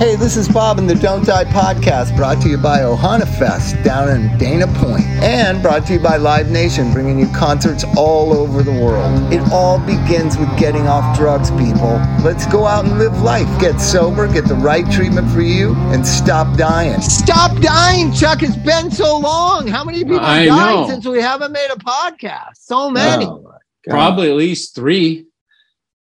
[0.00, 3.76] Hey, this is Bob in the Don't Die podcast, brought to you by Ohana Fest
[3.84, 8.32] down in Dana Point, and brought to you by Live Nation, bringing you concerts all
[8.32, 9.30] over the world.
[9.30, 12.00] It all begins with getting off drugs, people.
[12.24, 13.46] Let's go out and live life.
[13.60, 17.02] Get sober, get the right treatment for you, and stop dying.
[17.02, 18.42] Stop dying, Chuck.
[18.42, 19.66] It's been so long.
[19.66, 20.88] How many people I died know.
[20.88, 22.54] since we haven't made a podcast?
[22.54, 23.26] So many.
[23.26, 23.52] Oh.
[23.86, 25.26] Probably at least three.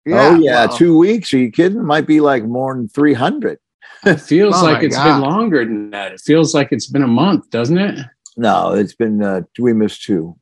[0.08, 1.34] oh yeah, well, two weeks.
[1.34, 1.80] Are you kidding?
[1.80, 3.58] It might be like more than three hundred.
[4.06, 5.04] It feels Oh like my it's God.
[5.20, 6.14] been longer than that.
[6.14, 8.00] It feels like it's been a month, doesn't it?
[8.38, 10.36] No, it's been uh, we missed two.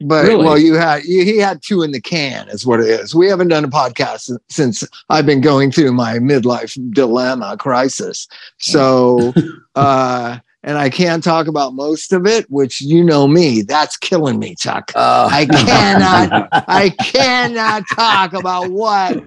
[0.00, 0.44] But Really?
[0.44, 3.14] well, you had you, he had two in the can, is what it is.
[3.14, 8.28] We haven't done a podcast since I've been going through my midlife dilemma crisis.
[8.58, 9.32] So,
[9.74, 14.38] uh, and I can't talk about most of it, which you know me, that's killing
[14.38, 14.92] me, Chuck.
[14.94, 19.22] Uh, I cannot, I cannot talk about what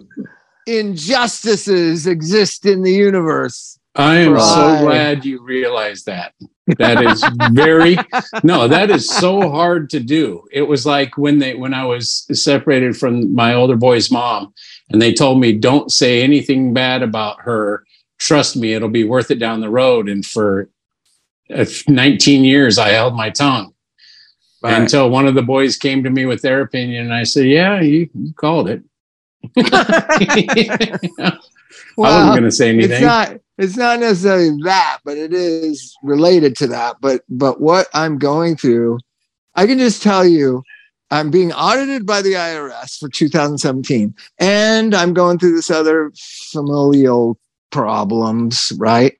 [0.77, 3.77] injustices exist in the universe.
[3.95, 4.41] I am Right.
[4.77, 6.33] so glad you realized that.
[6.77, 7.97] That is very
[8.44, 10.44] no, that is so hard to do.
[10.52, 14.53] It was like when they when I was separated from my older boy's mom
[14.91, 17.83] and they told me don't say anything bad about her.
[18.19, 20.07] Trust me, it'll be worth it down the road.
[20.07, 20.69] And for
[21.53, 23.73] uh, 19 years I held my tongue.
[24.61, 24.73] Right.
[24.81, 27.79] until one of the boys came to me with their opinion and I said, "Yeah,
[27.79, 28.83] you, you called it."
[29.57, 31.37] I
[31.97, 32.91] wasn't going to say anything.
[32.91, 37.87] it's not it's not necessarily that but it is related to that but but what
[37.93, 38.97] i'm going through
[39.55, 40.63] i can just tell you
[41.11, 46.11] i'm being audited by the irs for 2017 and i'm going through this other
[46.51, 47.37] familial
[47.71, 49.17] problems right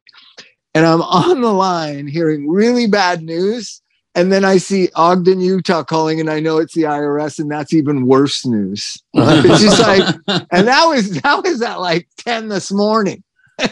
[0.74, 3.82] and i'm on the line hearing really bad news
[4.20, 7.74] and then I see Ogden, Utah calling, and I know it's the IRS, and that's
[7.74, 9.02] even worse news.
[9.14, 10.04] It's just like,
[10.52, 13.24] and that was that was at like 10 this morning.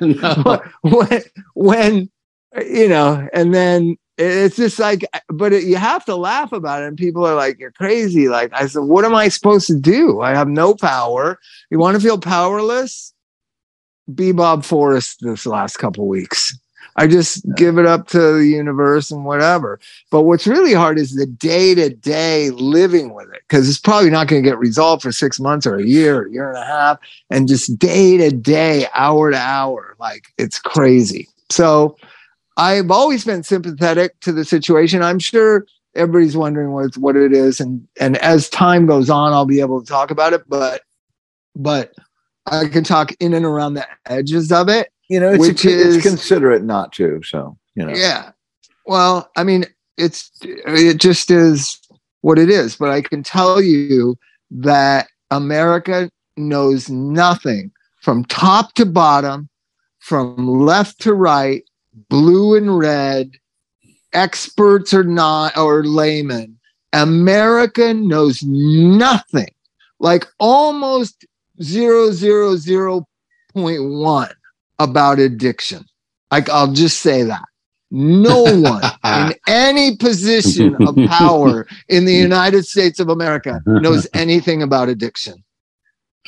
[0.00, 0.62] No.
[0.82, 1.22] when,
[1.54, 2.10] when
[2.66, 6.88] you know, and then it's just like, but it, you have to laugh about it.
[6.88, 8.28] And people are like, you're crazy.
[8.28, 10.20] Like, I said, what am I supposed to do?
[10.20, 11.38] I have no power.
[11.70, 13.12] You want to feel powerless?
[14.14, 16.56] Be Bob Forrest this last couple weeks.
[16.96, 19.80] I just give it up to the universe and whatever.
[20.10, 24.10] But what's really hard is the day to day living with it because it's probably
[24.10, 26.58] not going to get resolved for six months or a year, or a year and
[26.58, 26.98] a half,
[27.30, 29.96] and just day to day, hour to hour.
[29.98, 31.28] Like it's crazy.
[31.50, 31.96] So
[32.56, 35.02] I've always been sympathetic to the situation.
[35.02, 39.46] I'm sure everybody's wondering what what it is, and and as time goes on, I'll
[39.46, 40.42] be able to talk about it.
[40.48, 40.82] But
[41.56, 41.94] but
[42.46, 44.90] I can talk in and around the edges of it.
[45.12, 47.22] You know, it's, which a, is, it's considerate not to.
[47.22, 47.92] So, you know.
[47.94, 48.30] Yeah.
[48.86, 49.66] Well, I mean,
[49.98, 51.78] it's it just is
[52.22, 52.76] what it is.
[52.76, 54.16] But I can tell you
[54.50, 59.50] that America knows nothing from top to bottom,
[59.98, 61.62] from left to right,
[62.08, 63.32] blue and red,
[64.14, 66.58] experts or not, or laymen.
[66.94, 69.52] America knows nothing,
[70.00, 71.26] like almost
[71.62, 73.06] zero zero zero
[73.52, 74.30] point one
[74.82, 75.84] about addiction.
[76.30, 77.44] Like I'll just say that.
[77.90, 84.62] No one in any position of power in the United States of America knows anything
[84.62, 85.44] about addiction.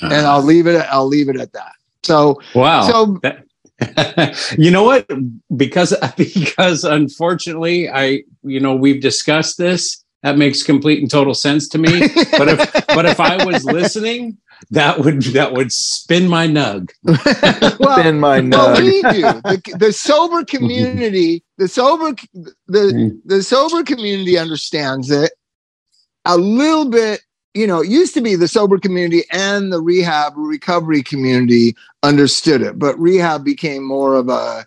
[0.03, 1.73] And I'll leave it I'll leave it at that.
[2.03, 2.83] So wow.
[2.83, 3.19] so
[4.59, 5.09] you know what?
[5.57, 10.05] Because because unfortunately, I you know we've discussed this.
[10.23, 12.09] That makes complete and total sense to me.
[12.39, 14.39] But if but if I was listening,
[14.71, 16.91] that would that would spin my nug.
[17.79, 18.83] well, spin my well, nug.
[18.83, 19.23] we do.
[19.23, 22.15] The, the sober community, the sober
[22.67, 25.33] the the sober community understands it
[26.25, 27.21] a little bit.
[27.55, 32.63] You know, it used to be the sober community and the rehab recovery community understood
[32.63, 34.67] it, but rehab became more of a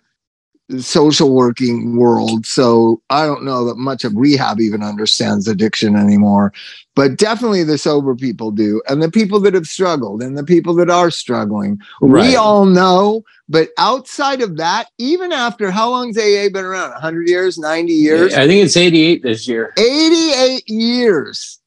[0.78, 2.44] social working world.
[2.46, 6.52] So I don't know that much of rehab even understands addiction anymore,
[6.94, 10.74] but definitely the sober people do, and the people that have struggled, and the people
[10.74, 11.80] that are struggling.
[12.02, 16.90] We all know, but outside of that, even after how long's AA been around?
[16.90, 18.34] 100 years, 90 years?
[18.34, 19.72] I think it's 88 this year.
[19.78, 21.60] 88 years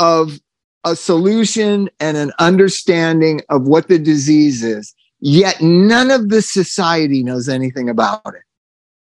[0.00, 0.40] of
[0.84, 7.22] a solution and an understanding of what the disease is, yet none of the society
[7.22, 8.42] knows anything about it.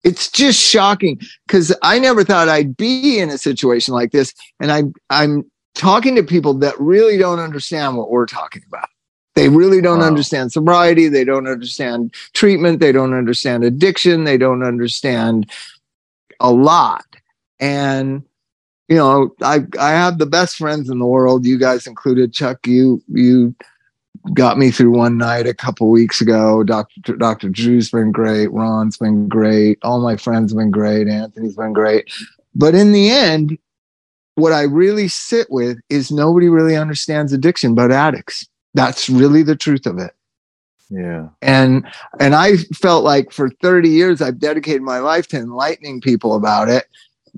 [0.04, 4.32] It's just shocking because I never thought I'd be in a situation like this.
[4.60, 8.88] And I, I'm talking to people that really don't understand what we're talking about.
[9.34, 10.06] They really don't Wow.
[10.06, 11.08] understand sobriety.
[11.08, 12.80] They don't understand treatment.
[12.80, 14.24] They don't understand addiction.
[14.24, 15.50] They don't understand
[16.40, 17.04] a lot.
[17.60, 18.22] And
[18.88, 22.32] you know, I I have the best friends in the world, you guys included.
[22.32, 23.54] Chuck, you you
[24.34, 26.62] got me through one night a couple weeks ago.
[26.62, 27.16] Dr.
[27.16, 27.48] Dr.
[27.48, 28.52] Drew's been great.
[28.52, 29.78] Ron's been great.
[29.82, 31.08] All my friends have been great.
[31.08, 32.10] Anthony's been great.
[32.54, 33.58] But in the end,
[34.34, 38.46] what I really sit with is nobody really understands addiction but addicts.
[38.74, 40.12] That's really the truth of it.
[40.90, 41.28] Yeah.
[41.42, 41.86] And
[42.20, 46.68] and I felt like for 30 years I've dedicated my life to enlightening people about
[46.68, 46.84] it.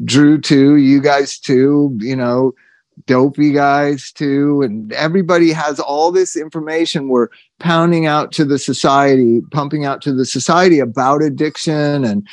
[0.04, 2.52] Drew too, you guys too, you know,
[3.06, 7.08] dopey guys too and everybody has all this information.
[7.08, 7.28] We're
[7.60, 12.26] pounding out to the society pumping out to the society about addiction and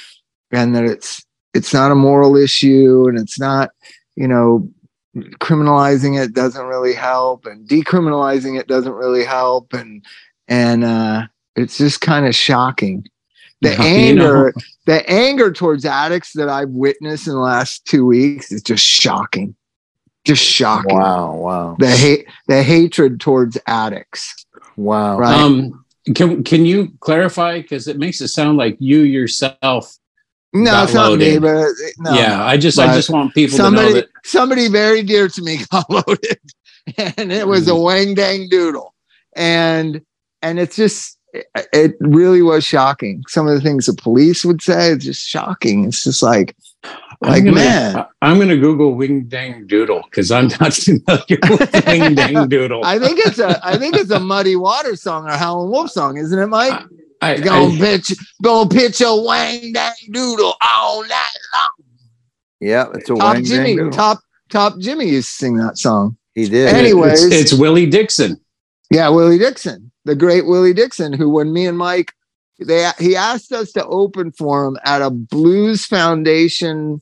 [0.52, 3.72] and that it's it's not a moral issue and it's not
[4.16, 4.70] you know
[5.40, 9.74] criminalizing it doesn't really help and decriminalizing it doesn't really help.
[9.74, 10.04] And
[10.48, 13.06] and uh it's just kind of shocking.
[13.62, 14.62] The Yeah, you anger know.
[14.86, 19.56] the anger towards addicts that i've witnessed in the last two weeks is just shocking
[20.26, 21.36] just shocking Wow.
[21.36, 21.76] Wow.
[21.80, 24.46] the hate the hatred towards addicts
[24.78, 25.18] Wow.
[25.18, 25.34] Right.
[25.40, 29.96] Um, can can you clarify because it makes it sound like you yourself?
[30.54, 31.42] no it's not me loaded.
[31.42, 31.68] but
[32.00, 34.08] no, yeah, I just I just want people to know that.
[34.24, 36.40] somebody very dear to me got loaded
[36.98, 37.84] and it was a Mm.
[37.84, 38.94] wang dang doodle
[39.36, 40.02] and
[40.42, 44.62] and it's just it, it really was shocking some of the things the police would
[44.62, 46.56] say it's just shocking it's just like
[47.22, 50.74] I'm like gonna, man I- I'm going to Google Wing Dang Doodle because I'm not
[50.74, 52.84] familiar with Wing Dang Doodle.
[52.84, 56.18] i think it's a i think it's a muddy water song or howlin' wolf song
[56.18, 56.82] isn't it mike
[57.22, 58.14] I, Gonna I- pitch,
[58.44, 61.88] gonna pitch a wang dang doodle all night long.
[62.60, 62.86] Yeah.
[62.94, 63.92] It's a Top wang Jimmy, dang doodle.
[63.92, 64.20] top
[64.50, 66.18] top Jimmy used to sing that song.
[66.36, 66.76] He did.
[66.76, 68.40] Anyways- it's, it's Willie Dixon.
[68.92, 72.12] Yeah, Willie Dixon, the great Willie Dixon, who when me and Mike,
[72.60, 77.02] they he asked us to open for him at a Blues Foundation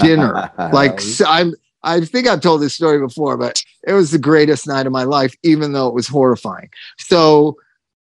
[0.00, 0.50] dinner.
[0.72, 4.86] like I'm, I think I've told this story before, but it was the greatest night
[4.86, 6.70] of my life, even though it was horrifying.
[6.98, 7.56] So,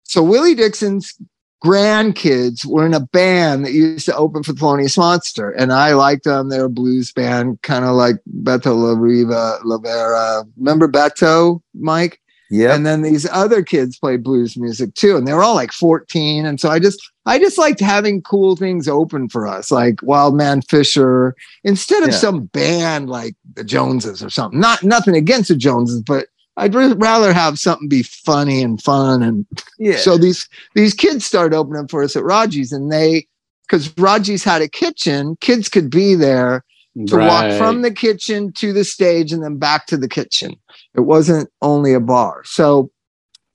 [0.04, 1.18] so Willie Dixon's
[1.64, 6.24] grandkids were in a band that used to open for Thelonious Monster, and I liked
[6.24, 6.48] them.
[6.48, 10.44] They were a blues band, kind of like Beto La Riva, La Vera.
[10.56, 12.20] Remember Beto, Mike?
[12.50, 12.74] Yeah.
[12.74, 16.46] and then these other kids played blues music too and they were all like 14
[16.46, 20.34] and so i just i just liked having cool things open for us like wild
[20.34, 21.34] man Fischer
[21.64, 22.16] instead of Yeah.
[22.16, 27.32] some band like the joneses or something not nothing against the joneses but i'd rather
[27.32, 29.46] have something be funny and fun and
[29.78, 29.96] yeah.
[29.96, 33.26] so these these kids started opening for us at raji's and they
[33.66, 36.64] because raji's had a kitchen kids could be there
[37.06, 40.56] to walk from the kitchen to the stage and then back to the kitchen.
[40.94, 42.42] It wasn't only a bar.
[42.44, 42.90] So,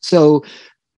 [0.01, 0.43] so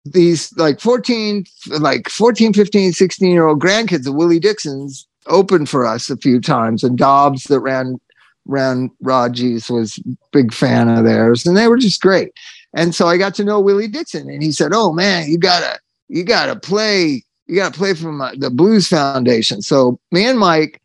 [0.05, 1.45] these like 14,
[1.79, 6.39] like 14, 15, 16 year old grandkids of Willie Dixon's opened for us a few
[6.39, 7.99] times and Dobbs that ran,
[8.45, 9.99] ran Raji's was
[10.31, 12.31] big fan of theirs and they were just great.
[12.75, 15.79] And so I got to know Willie Dixon and he said, Oh man, you gotta,
[16.09, 19.61] you gotta play, you gotta play from the Blues Foundation.
[19.61, 20.81] So me and Mike,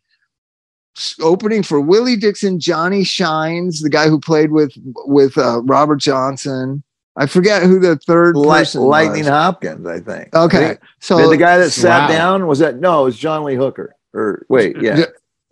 [1.21, 4.73] opening for Willie Dixon, Johnny Shines, the guy who played with
[5.05, 6.83] with uh, Robert Johnson.
[7.17, 9.27] I forget who the third Light, person Lightning was.
[9.29, 10.33] Hopkins, I think.
[10.33, 12.15] Okay, The, so the guy that sat Wow.
[12.15, 12.77] down was that?
[12.79, 13.95] No, it was John Lee Hooker.
[14.13, 14.97] Or wait, yeah.
[14.97, 15.05] Yeah.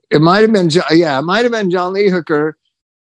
[0.10, 2.58] it might have been yeah, it might have been John Lee Hooker,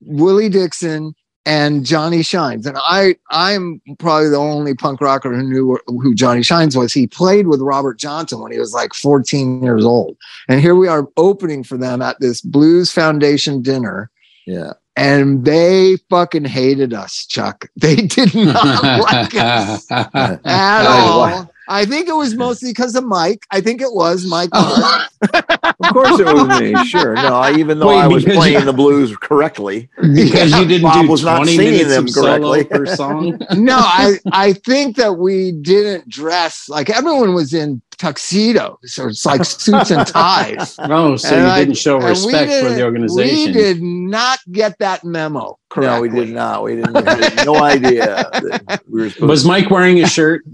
[0.03, 1.15] Willie Dixon,
[1.47, 2.67] and Johnny Shines.
[2.67, 6.93] And I I'm probably the only punk rocker who knew who Johnny Shines was.
[6.93, 10.17] He played with Robert Johnson when he was like 14 years old.
[10.49, 14.11] And here we are opening for them at this Blues Foundation dinner.
[14.47, 14.75] Yeah.
[14.97, 17.69] and they fucking hated us, Chuck.
[17.77, 21.51] They did not like us at all.
[21.67, 21.81] Why?
[21.81, 23.45] I think it was mostly because of Mike.
[23.51, 24.51] I think it was Mike.
[24.53, 25.07] Oh.
[25.33, 26.75] Of course it was me.
[26.85, 27.15] Sure.
[27.15, 29.89] No, I, even though Wait, I was playing you- the blues correctly.
[30.01, 32.65] because you didn't Bob do was not 20 singing minutes them of solo correctly.
[32.79, 33.39] per song.
[33.57, 39.25] no, I I think that we didn't dress like everyone was in tuxedos or it's
[39.25, 40.79] like suits and ties.
[40.79, 43.47] No, oh, so And you I- didn't show respect for didn't- the organization.
[43.47, 45.59] We did not get that memo.
[45.77, 46.63] No, we did not.
[46.63, 46.93] We didn't.
[46.95, 49.29] We had no idea that we were supposed.
[49.29, 50.45] Was Mike wearing a shirt?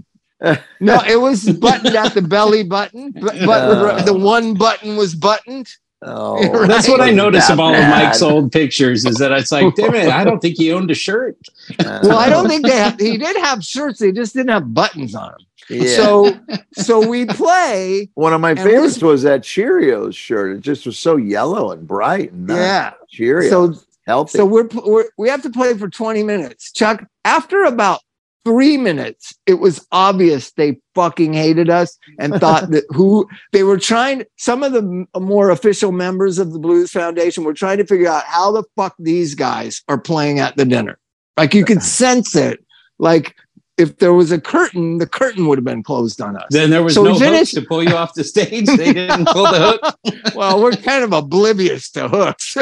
[0.79, 3.61] No, it was buttoned at the belly button, but, but
[4.01, 4.01] Uh.
[4.03, 5.67] the one button was buttoned.
[6.03, 6.67] Oh, Right.
[6.67, 7.83] That's what I wasn't notice that of all bad.
[8.01, 10.89] of Mike's old pictures is that it's like, damn it, I don't think he owned
[10.89, 11.37] a shirt.
[11.79, 12.99] Well, I don't think they have.
[12.99, 13.99] He did have shirts.
[13.99, 15.39] They just didn't have buttons on them.
[15.69, 15.95] Yeah.
[15.95, 16.39] So,
[16.73, 18.09] so we play.
[18.15, 20.57] one of my favorites we're- was that Cheerios shirt.
[20.57, 22.57] It just was so yellow and bright and nice.
[22.57, 22.93] Yeah.
[23.13, 23.49] Cheerios.
[23.51, 23.73] So,
[24.07, 24.39] healthy.
[24.39, 26.71] so we're, we're we have to play for twenty minutes.
[26.71, 27.99] Chuck, after about
[28.43, 33.77] three minutes, it was obvious they fucking hated us and thought that who they were
[33.77, 34.23] trying.
[34.37, 38.23] Some of the more official members of the Blues Foundation were trying to figure out
[38.25, 40.97] how the fuck these guys are playing at the dinner.
[41.37, 42.63] Like you could sense it.
[42.99, 43.35] Like
[43.77, 46.45] if there was a curtain, the curtain would have been closed on us.
[46.51, 48.65] Then there was So no hook finished- to pull you off the stage.
[48.67, 50.35] They didn't pull the hook.
[50.35, 52.57] well, we're kind of oblivious to hooks.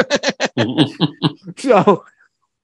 [1.58, 2.04] so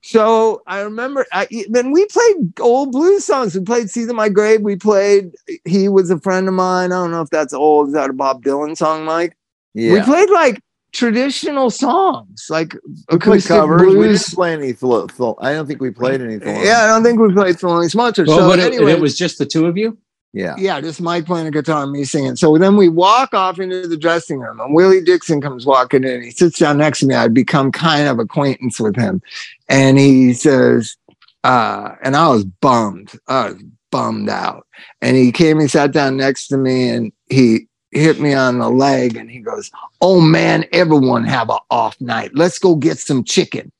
[0.06, 3.54] so I remember I, then we played old blues songs.
[3.56, 5.34] We played "See My Grave." We played
[5.64, 7.88] "He Was a Friend of Mine." I don't know if that's old.
[7.88, 9.36] Is that a Bob Dylan song, Mike?
[9.74, 9.94] Yeah.
[9.94, 13.82] We played like traditional songs, like We played acoustic covers.
[13.82, 14.22] We blues.
[14.24, 14.72] didn't play any.
[14.72, 16.64] Thlo- thlo- I don't think we played anything.
[16.64, 18.28] Yeah, I don't think we played Throwing Smunters.
[18.28, 19.98] well, so but it, anyway, it was just the two of you.
[20.36, 20.54] Yeah.
[20.58, 22.36] yeah, just Mike playing a guitar and me singing.
[22.36, 26.20] So then we walk off into the dressing room, and Willie Dixon comes walking in.
[26.20, 27.14] He sits down next to me.
[27.14, 29.22] I'd become kind of acquaintance with him,
[29.70, 30.94] and he says,
[31.42, 33.18] uh, and I was bummed.
[33.28, 34.66] I was bummed out.
[35.00, 38.68] And he came and sat down next to me, and he hit me on the
[38.68, 39.70] leg, and he goes,
[40.02, 42.32] "Oh man, everyone have a off night.
[42.34, 43.72] Let's go get some chicken."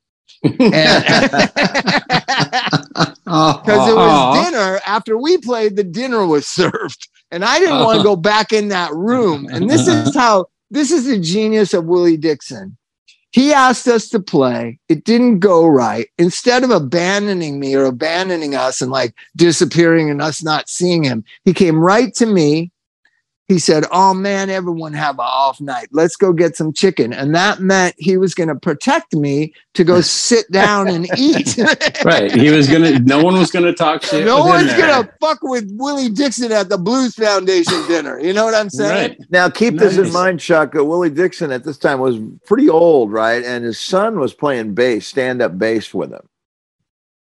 [3.26, 7.08] because it was dinner after we played the dinner was served.
[7.30, 8.14] And i didn't want to uh-huh.
[8.14, 9.48] go back in that room.
[9.50, 10.18] And this is uh-huh.
[10.18, 12.76] how this is the genius of willie dixon.
[13.32, 14.78] He asked us to play.
[14.88, 16.08] It didn't go right.
[16.16, 21.24] Instead of abandoning me or abandoning us and like disappearing and us not seeing him
[21.44, 22.70] he came right to me
[23.48, 25.88] he said, Oh man, everyone have an off night.
[25.92, 27.12] Let's go get some chicken.
[27.12, 31.56] And that meant he was going to protect me to go sit down and eat.
[32.04, 32.32] right.
[32.32, 32.98] He was gonna.
[33.00, 34.24] No one was gonna talk shit.
[34.24, 38.18] no one's gonna fuck with Willie Dixon at the Blues Foundation dinner.
[38.18, 39.10] You know what I'm saying?
[39.10, 39.30] Right.
[39.30, 40.74] Now keep this in mind, Chuck.
[40.74, 43.44] uh, Willie Dixon at this time was pretty old, right?
[43.44, 46.26] And his son was playing bass, stand-up bass with him.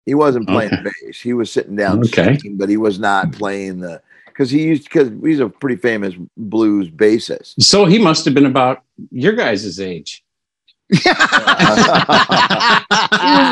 [0.05, 0.89] He wasn't playing Okay.
[1.05, 1.21] bass.
[1.21, 2.37] He was sitting down Okay.
[2.37, 4.01] singing, but he was not playing the
[4.41, 7.61] because he used because he's a pretty famous blues bassist.
[7.61, 8.81] So he must have been about
[9.11, 10.23] your guys' age.
[10.91, 11.15] he was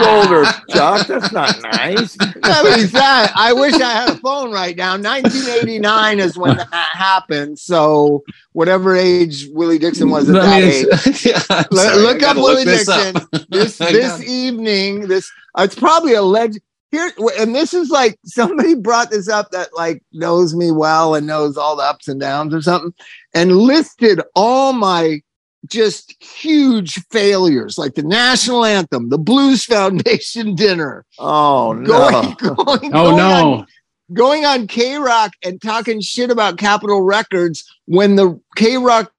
[0.08, 1.06] older, Chuck.
[1.08, 2.18] That's not nice.
[2.44, 4.94] I mean, that- I wish I had a phone right now.
[4.98, 7.60] 1989 is when that happened.
[7.60, 11.26] So whatever age Willie Dixon was at I that mean, age.
[11.26, 13.16] yeah, Look, sorry, I look up gotta Willie this Dixon.
[13.18, 13.30] up.
[13.50, 15.02] this this evening.
[15.08, 16.62] This uh, it's probably a legend.
[16.92, 21.28] Here and this is like somebody brought this up that like knows me well and
[21.28, 22.94] knows all the ups and downs or something,
[23.34, 25.22] and listed all my
[25.68, 32.10] just huge failures, like the national anthem, the Blues Foundation dinner, Oh no.
[32.40, 33.66] going, going, Oh going on no!
[34.14, 39.12] going on K Rock and talking shit about Capitol Records when the K Rock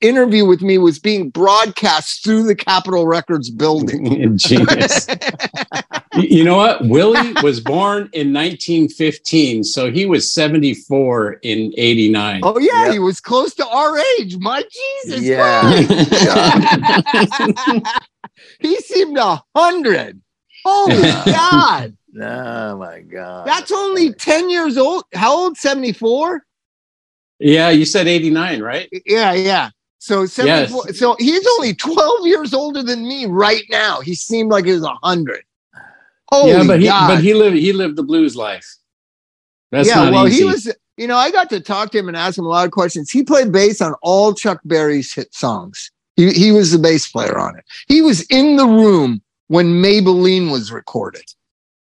[0.00, 4.36] interview with me was being broadcast through the Capitol Records building.
[4.38, 5.06] Genius.
[6.14, 6.84] You- you know what?
[6.86, 12.40] Willie was born in 1915, so he was 74 in 89.
[12.44, 12.92] oh yeah, Yep.
[12.92, 14.36] he was close to our age.
[14.38, 14.62] My
[15.04, 15.60] Jesus, Yeah.
[15.60, 16.00] Christ.
[18.60, 20.20] he seemed a hundred.
[20.64, 23.46] Holy God, Oh my god.
[23.46, 25.04] that's only ten years old.
[25.14, 25.56] How old?
[25.56, 26.44] Seventy four.
[27.38, 28.88] Yeah, you said 89, right?
[29.06, 29.70] Yeah, yeah.
[29.98, 34.00] So 74, so he's only 12 years older than me right now.
[34.00, 35.42] He seemed like he was 100.
[36.30, 37.08] Holy yeah, but he God.
[37.08, 38.66] but he lived he lived the blues life.
[39.70, 40.38] That's yeah, well, easy.
[40.38, 42.66] he was, you know, I got to talk to him and ask him a lot
[42.66, 43.10] of questions.
[43.10, 45.90] He played bass on all Chuck Berry's hit songs.
[46.16, 47.64] He, he was the bass player on it.
[47.86, 51.24] He was in the room when Maybelline was recorded.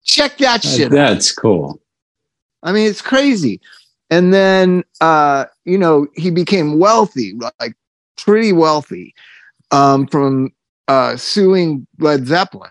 [0.04, 0.92] Check that uh, shit out.
[0.92, 1.82] That's cool.
[2.64, 3.62] I mean, it's crazy.
[4.12, 7.76] And then, uh, you know, he became wealthy, like
[8.18, 9.16] pretty wealthy,
[9.72, 10.52] um, from
[10.88, 12.70] uh, suing Led Zeppelin.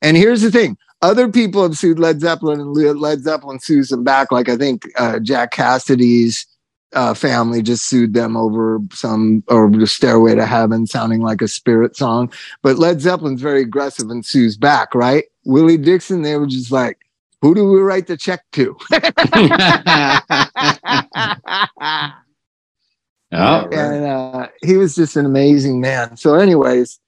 [0.00, 4.04] And here's the thing: other people have sued Led Zeppelin, and Led Zeppelin sues them
[4.04, 4.30] back.
[4.30, 6.46] Like I think uh, Jack Cassidy's
[6.92, 11.48] uh, family just sued them over some or the Stairway to Heaven, sounding like a
[11.48, 12.32] spirit song.
[12.62, 15.24] But Led Zeppelin's very aggressive and sues back, right?
[15.44, 16.98] Willie Dixon, they were just like,
[17.40, 18.76] who do we write the check to?
[23.30, 26.16] Oh, and uh, he was just an amazing man.
[26.16, 26.98] So, anyways,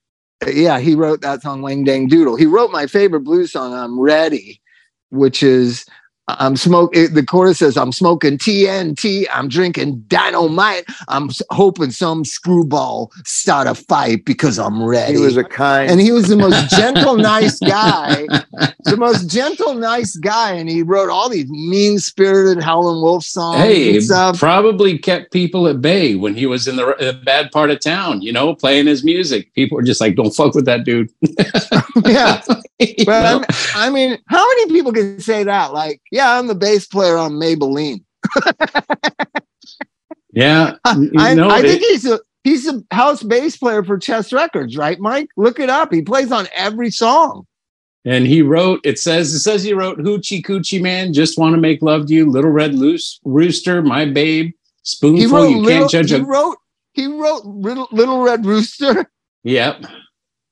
[0.45, 3.73] uh, yeah, he wrote that song "Wang Dang Doodle." He wrote my favorite blues song,
[3.73, 4.61] "I'm Ready,"
[5.09, 5.85] which is
[6.27, 6.95] I'm smoke.
[6.95, 9.25] it- The chorus says, "I'm smoking TNT.
[9.33, 10.85] I'm drinking dynamite.
[11.09, 15.99] I'm hoping some screwball start a fight because I'm ready." he was a kind and
[15.99, 18.27] he was the most gentle, nice guy.
[18.85, 23.95] The most gentle, nice guy, and he wrote all these mean-spirited Howlin' Wolf songs hey,
[23.95, 24.39] and stuff.
[24.39, 28.21] probably kept people at bay when he was in the, the bad part of town.
[28.21, 29.53] You know, playing his music.
[29.53, 31.09] People were just like, "Don't fuck with that dude."
[32.05, 32.41] yeah.
[32.81, 33.45] You But know?
[33.75, 35.71] I mean, how many people can say that?
[35.71, 38.03] Like, yeah, I'm the bass player on Maybelline.
[40.33, 43.97] yeah, you I, know, I it- think he's a he's a house bass player for
[43.97, 45.29] Chess Records, right, Mike?
[45.37, 45.93] Look it up.
[45.93, 47.45] He plays on every song.
[48.03, 51.61] And he wrote, it says, it says he wrote Hoochie Coochie Man, Just Want to
[51.61, 56.09] Make Love to You, Little Red Loose, Rooster, My Babe, Spoonful, You little, Can't Judge
[56.09, 56.23] he a.
[56.23, 56.57] wrote
[56.93, 59.05] he wrote little, little Red Rooster.
[59.43, 59.85] Yep.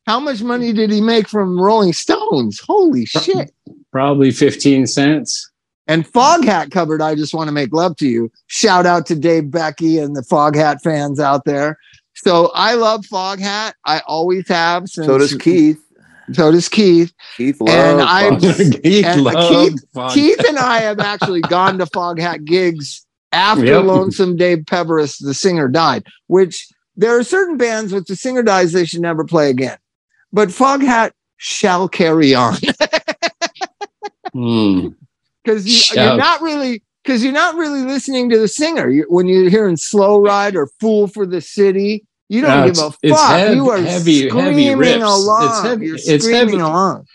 [0.07, 2.59] How much money did he make from Rolling Stones?
[2.59, 3.51] Holy shit.
[3.91, 5.48] Probably 15 cents.
[5.89, 8.31] And Foghat covered I Just Want to Make Love to You.
[8.45, 11.77] Shout out to Dave Becky and the Foghat fans out there.
[12.13, 13.73] So I love Foghat.
[13.85, 14.87] I always have.
[14.87, 15.81] Since, So does Keith.
[16.33, 17.11] So does Keith.
[17.37, 18.83] Keith And loves I- Foghat.
[18.83, 20.13] Keith And loved Keith- Foghat.
[20.13, 23.85] Keith and I have actually gone to Foghat gigs after Yep.
[23.85, 28.73] Lonesome Dave Peverett, the singer, died, which there are certain bands with the singer dies
[28.73, 29.77] they should never play again.
[30.31, 32.57] But Foghat shall carry on
[34.33, 34.89] Hmm.
[35.43, 38.89] Because you, you're not really because you're not really listening to the singer.
[38.89, 42.77] You, when you're hearing "Slow Ride" or "Fool for the City," you don't No, give
[42.77, 43.29] a fuck.
[43.31, 45.01] hev- you are heavy- heavy screaming riffs.
[45.15, 45.45] along.
[45.49, 46.57] It's heavy- You're it's screaming heavy.
[46.57, 47.07] along.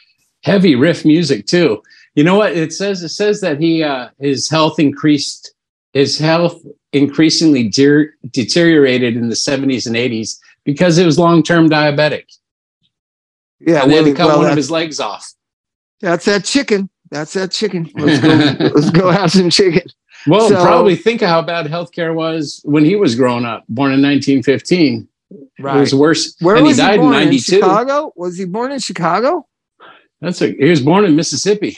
[0.42, 1.82] Heavy riff music too.
[2.14, 3.02] You know what it says?
[3.02, 5.52] It says that he uh, his health increased.
[5.92, 6.60] His health
[6.92, 12.24] increasingly de- deteriorated in the 70s and 80s because he was long term diabetic.
[13.60, 15.32] Yeah, and they had to cut well, one of his legs off.
[16.00, 16.90] That's that chicken.
[17.10, 17.90] That's that chicken.
[17.96, 19.82] Let's go, let's go have some chicken.
[20.26, 23.92] Well, So- probably think of how bad healthcare was when he was growing up, born
[23.92, 25.06] in 1915.
[25.58, 25.76] Right.
[25.76, 26.36] It was worse.
[26.40, 27.14] Where and was he he, died born?
[27.14, 27.56] in In 92.
[27.56, 28.12] Chicago?
[28.16, 29.46] Was he born in Chicago?
[30.20, 31.76] That's a, he was born in Mississippi.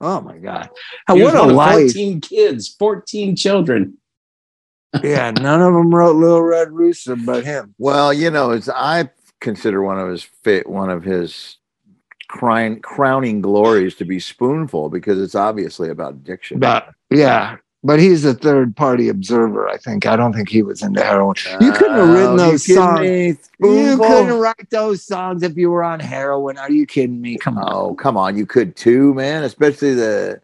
[0.00, 0.68] Oh my God!
[1.12, 1.74] He what was a one of life!
[1.92, 3.96] 14 kids, 14 children.
[5.02, 7.74] yeah, none of them wrote Little Red Rooster, but him.
[7.78, 9.08] Well, you know, it's I
[9.40, 11.56] consider one of his fit one of his
[12.36, 16.58] crying, crowning glories to be Spoonful because it's obviously about addiction.
[16.58, 19.68] But yeah, but he's a third party observer.
[19.68, 20.06] I think.
[20.06, 21.36] I don't think he was into heroin.
[21.60, 23.50] You couldn't have written Oh, you those kidding songs.
[23.60, 26.58] You couldn't write those songs if you were on heroin.
[26.58, 27.38] Are you kidding me?
[27.38, 27.72] Come on.
[27.72, 29.44] Oh, come on, you could too, man.
[29.44, 30.40] Especially the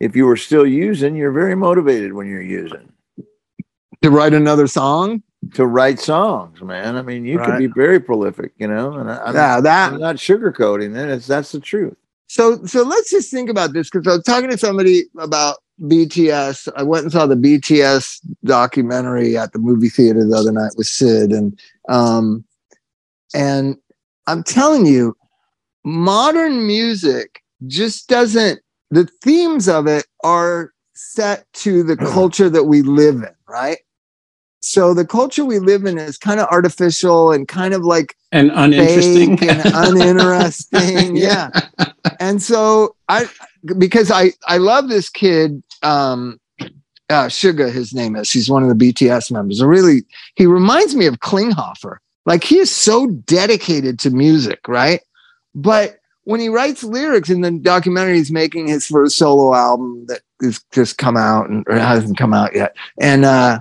[0.00, 2.92] if you were still using, you're very motivated when you're using
[4.02, 5.22] To write another song?
[5.54, 6.96] To write songs, man.
[6.96, 7.58] I mean, you could Right.
[7.58, 8.94] be very prolific, you know.
[8.94, 11.08] And I, I'm, yeah, that I'm not sugarcoating it.
[11.10, 11.96] It's that's the truth.
[12.26, 16.68] So so let's just think about this because I was talking to somebody about BTS.
[16.76, 20.86] I went and saw the BTS documentary at the movie theater the other night with
[20.88, 21.58] Sid and
[21.88, 22.44] um
[23.34, 23.76] and
[24.26, 25.16] I'm telling you
[25.84, 28.60] modern music just doesn't
[28.90, 33.78] the themes of it are set to the culture that we live in, right?
[34.60, 38.50] So the culture we live in is kind of artificial and kind of like And
[38.52, 39.38] uninteresting.
[39.48, 41.16] and uninteresting.
[41.16, 41.50] yeah.
[42.20, 43.28] And so I
[43.78, 46.40] because I I love this kid um
[47.10, 48.30] uh Suga his name is.
[48.30, 49.62] He's one of the BTS members.
[49.62, 51.98] Really he reminds me of Klinghoffer.
[52.26, 55.00] Like he is so dedicated to music, right?
[55.54, 60.20] But when he writes lyrics in the documentary, he's making his first solo album that
[60.40, 62.76] is just come out and or hasn't come out yet.
[63.00, 63.60] And uh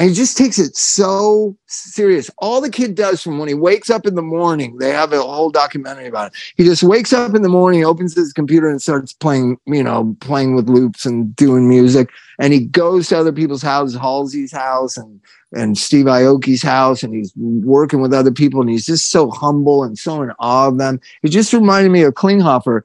[0.00, 2.30] and he just takes it so serious.
[2.38, 5.20] All the kid does from when he wakes up in the morning, they have a
[5.20, 6.38] whole documentary about it.
[6.56, 10.16] He just wakes up in the morning, opens his computer, and starts playing, you know,
[10.20, 12.08] playing with loops and doing music.
[12.38, 15.20] And he goes to other people's houses, Halsey's house and
[15.52, 19.84] and Steve Aoki's house, and he's working with other people, and he's just so humble
[19.84, 20.98] and so in awe of them.
[21.22, 22.80] It just reminded me of Klinghoffer.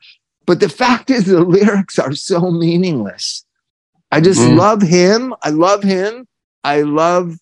[0.46, 3.46] But the fact is, the lyrics are so meaningless.
[4.12, 4.58] I just Mm.
[4.58, 5.34] love him.
[5.44, 6.28] I love him.
[6.66, 7.38] I love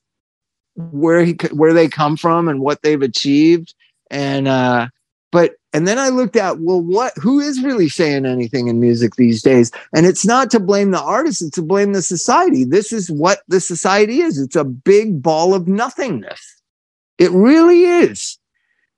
[0.76, 3.74] where he where they come from and what they've achieved.
[4.12, 4.90] And uh,
[5.32, 9.16] but and then I looked at well, what who is really saying anything in music
[9.16, 9.72] these days?
[9.96, 12.66] And it's not to blame the artist; it's to blame the society.
[12.66, 14.38] This is what the society is.
[14.38, 16.62] It's a big ball of nothingness.
[17.18, 18.38] It really is.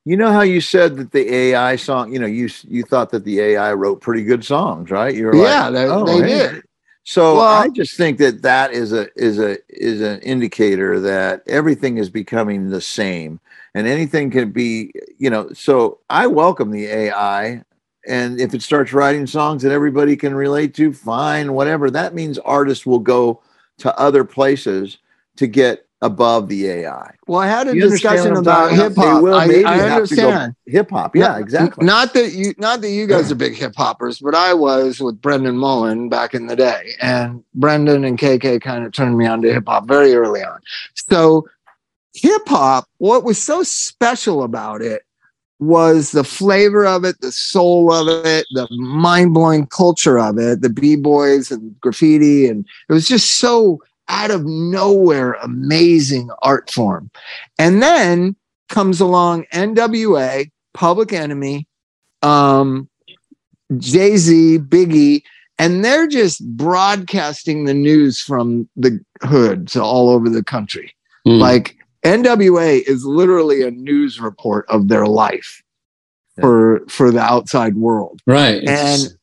[0.05, 3.25] You know how you said that the AI song, you know, you you thought that
[3.25, 5.13] the AI wrote pretty good songs, right?
[5.13, 6.63] You were Yeah, like, "Oh, they, they hey." did.
[7.05, 11.43] So Well- I just think that that is a is a is an indicator that
[11.47, 13.39] everything is becoming the same,
[13.75, 15.49] and anything can be, you know.
[15.53, 17.63] So I welcome the AI,
[18.07, 21.91] and if it starts writing songs that everybody can relate to, fine, whatever.
[21.91, 23.39] That means artists will go
[23.77, 24.97] to other places
[25.37, 27.15] to get above the AI.
[27.27, 29.23] Well, I had a You discussion about hip hop.
[29.23, 30.55] I, I have to go- understand.
[30.67, 31.85] Hip hop, yeah, Not- exactly.
[31.85, 35.21] Not that you, not that you guys are big hip hoppers, but I was with
[35.21, 39.41] Brendan Mullen back in the day, and Brendan and KK kind of turned me on
[39.41, 40.59] to hip hop very early on.
[40.95, 41.47] So,
[42.13, 45.03] hip hop, what was so special about it
[45.59, 50.61] was the flavor of it, the soul of it, the mind blowing culture of it,
[50.61, 56.69] the b boys and graffiti, and it was just so out of nowhere amazing art
[56.71, 57.09] form.
[57.57, 58.35] And then
[58.69, 61.67] comes along NWA, Public Enemy,
[62.21, 62.87] um,
[63.77, 65.23] Jay Z, Biggie,
[65.57, 70.93] and they're just broadcasting the news from the hood to all over the country.
[71.27, 71.39] Mm.
[71.39, 75.63] Like NWA is literally a news report of their life
[76.37, 76.41] Yeah.
[76.41, 78.21] for for the outside world.
[78.27, 78.57] right.
[78.57, 79.15] And It's-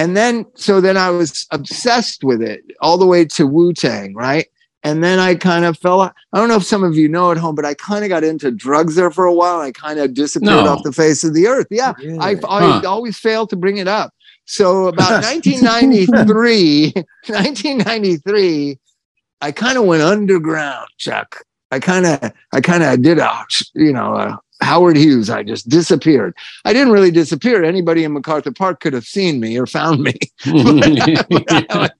[0.00, 4.14] and then so then I was obsessed with it all the way to Wu Tang,
[4.14, 4.46] right?
[4.82, 6.00] And then I kind of fell.
[6.00, 8.24] I don't know if some of you know at home, but I kind of got
[8.24, 9.60] into drugs there for a while.
[9.60, 10.70] I kind of disappeared No.
[10.72, 11.66] off the face of the earth.
[11.70, 12.88] Yeah, I, I Huh.
[12.88, 14.14] always fail to bring it up.
[14.46, 16.92] So about 1993,
[17.26, 18.78] 1993,
[19.42, 21.42] I kind of went underground, Chuck.
[21.70, 25.30] I kind of, I kind of did a, you know, a Howard Hughes.
[25.30, 26.34] I just disappeared.
[26.64, 27.64] I didn't really disappear.
[27.64, 30.14] Anybody in MacArthur Park could have seen me or found me.
[30.44, 31.20] I,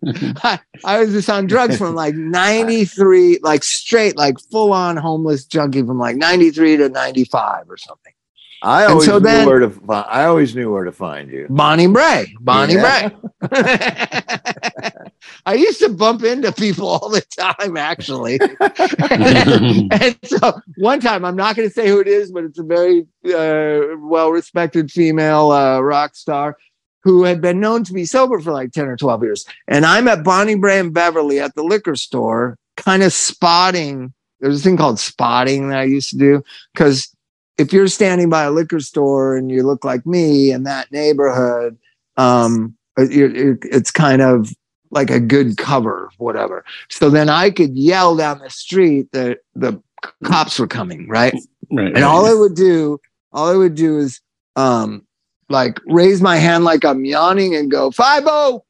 [0.85, 5.83] I was just on drugs from like 93, like straight, like full on homeless junkie
[5.83, 8.13] from like 93 to 95 or something.
[8.63, 10.07] I always so knew where to find.
[10.11, 11.47] I always knew where to find you.
[11.49, 13.09] Bonnie Brae, Bonnie Yeah.
[13.41, 13.51] Brae.
[15.47, 18.39] I used to bump into people all the time, actually.
[19.11, 22.63] and so one time, I'm not going to say who it is, but it's a
[22.63, 26.57] very uh, well respected female uh, rock star
[27.03, 29.47] who had been known to be sober for like 10 or 12 years.
[29.69, 34.13] And I'm at Bonnie and Beverly at the liquor store, kind of spotting.
[34.41, 36.43] There's a thing called spotting that I used to do
[36.75, 37.15] because
[37.59, 41.79] if you're standing by a liquor store and you look like me in that neighborhood,
[42.17, 44.51] um, it- it- it's kind of
[44.91, 46.65] like a good cover, whatever.
[46.89, 49.81] So then I could yell down the street that the
[50.25, 51.35] cops were coming, right?
[51.71, 51.95] right.
[51.95, 53.01] And all I would do,
[53.33, 54.21] all I would do is
[54.57, 55.07] um
[55.49, 58.65] like raise my hand like I'm yawning and go five oh,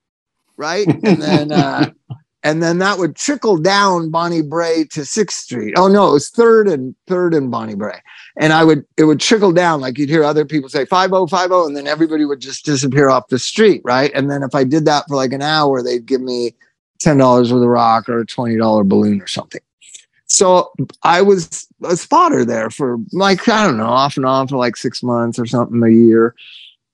[0.57, 0.87] right?
[0.87, 1.91] And then uh
[2.43, 5.75] and then that would trickle down Bonnie Brae to Sixth Street.
[5.77, 8.01] Oh no, it was third and third and Bonnie Brae.
[8.39, 11.27] And I would it would trickle down like you'd hear other people say five oh
[11.27, 14.11] five oh, and then everybody would just disappear off the street, right?
[14.15, 16.55] And then if I did that for like an hour, they'd give me
[16.99, 19.61] ten dollars with a rock or a twenty dollar balloon or something.
[20.27, 20.73] So
[21.03, 24.77] I was a spotter there for like, I don't know, off and on for like
[24.77, 26.35] six months or something, a year.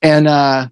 [0.02, 0.68] And uh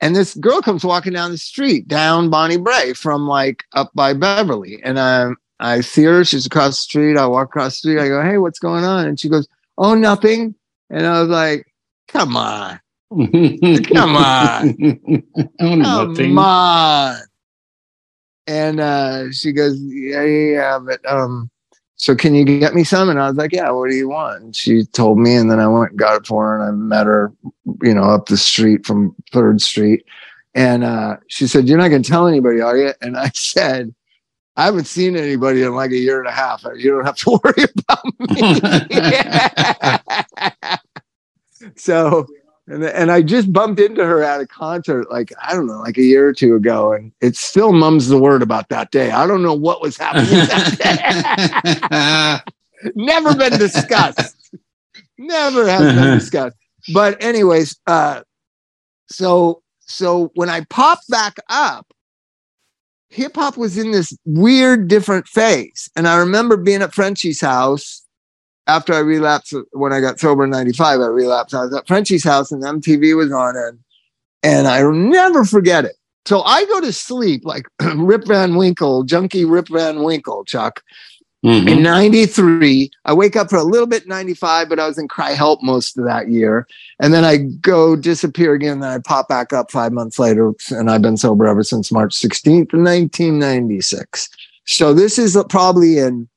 [0.00, 4.12] and this girl comes walking down the street down Bonnie Brae from like up by
[4.12, 4.80] Beverly.
[4.82, 7.16] And um I see her, she's across the street.
[7.16, 9.06] I walk across the street, I go, Hey, what's going on?
[9.06, 10.54] And she goes, Oh, nothing.
[10.90, 11.66] And I was like,
[12.08, 12.80] Come on,
[13.10, 14.76] Come on.
[15.60, 16.16] oh, nothing.
[16.16, 17.16] come on.
[18.48, 21.50] And uh, she goes, yeah, yeah, yeah, but um,
[21.96, 23.08] so can you get me some?
[23.08, 24.42] And I was like, yeah, what do you want?
[24.42, 26.70] And she told me, and then I went and got it for her, and I
[26.70, 27.32] met her,
[27.82, 30.04] you know, up the street from Third Street.
[30.54, 32.92] And uh, she said, You're not going to tell anybody, are you?
[33.00, 33.94] And I said,
[34.56, 36.64] I haven't seen anybody in like a year and a half.
[36.76, 38.52] You don't have to worry about me.
[41.76, 42.26] so,
[42.68, 45.98] and, and I just bumped into her at a concert, like, I don't know, like
[45.98, 46.92] a year or two ago.
[46.92, 49.10] And it still mums the word about that day.
[49.10, 52.52] I don't know what was happening that day.
[52.94, 54.36] Never been discussed.
[55.18, 56.56] Never has been discussed.
[56.92, 58.22] But, anyways, uh,
[59.08, 61.92] so so when I popped back up,
[63.08, 65.88] hip hop was in this weird different phase.
[65.96, 68.02] And I remember being at Frenchie's house
[68.66, 71.54] after I relapsed when I got sober in 95, I relapsed.
[71.54, 73.78] I was at Frenchie's house and MTV was on and
[74.42, 75.96] and I'll never forget it.
[76.26, 80.82] So I go to sleep like Rip Van Winkle, junkie Rip Van Winkle, Chuck.
[81.44, 81.68] Mhm.
[81.70, 85.06] In 93, I wake up for a little bit in 95, but I was in
[85.06, 86.66] CRI-Help most of that year.
[86.98, 88.80] And then I go disappear again.
[88.80, 90.54] Then I pop back up five months later.
[90.70, 94.28] And I've been sober ever since March 16th, 1996.
[94.64, 96.28] So this is probably in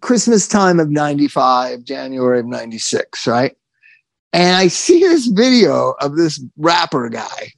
[0.00, 3.56] Christmas time of 95, January of 96, right?
[4.32, 7.52] And I see this video of this rapper guy.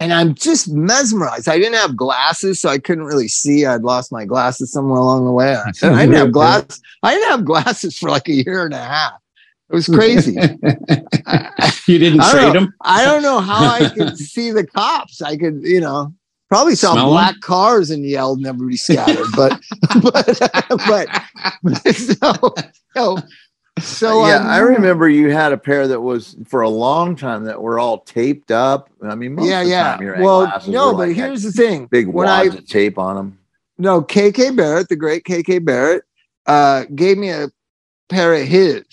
[0.00, 1.48] And I'm just mesmerized.
[1.48, 3.64] I didn't have glasses, so I couldn't really see.
[3.64, 5.54] I'd lost my glasses somewhere along the way.
[5.54, 6.80] I didn't have glasses.
[7.04, 9.20] I didn't have glasses for like a year and a half.
[9.70, 10.36] It was crazy.
[11.86, 12.74] You didn't trade them?
[12.80, 15.20] I don't know how I could see the cops.
[15.20, 16.14] I could, you know,
[16.52, 17.10] probably saw Smell 'em?
[17.12, 19.26] black cars and yelled and everybody scattered.
[19.34, 19.58] but,
[20.02, 20.50] but,
[21.62, 22.54] but, so,
[22.94, 23.18] so,
[23.80, 27.44] so yeah, um, I remember you had a pair that was for a long time
[27.44, 28.90] that were all taped up.
[29.02, 29.92] I mean, most Yeah, of the yeah.
[29.96, 31.86] time your Well, no, but like here's the thing.
[31.86, 33.38] big when I of tape on them.
[33.78, 36.02] no KK Barrett, the great KK Barrett,
[36.46, 37.50] uh, gave me a
[38.10, 38.84] pair of his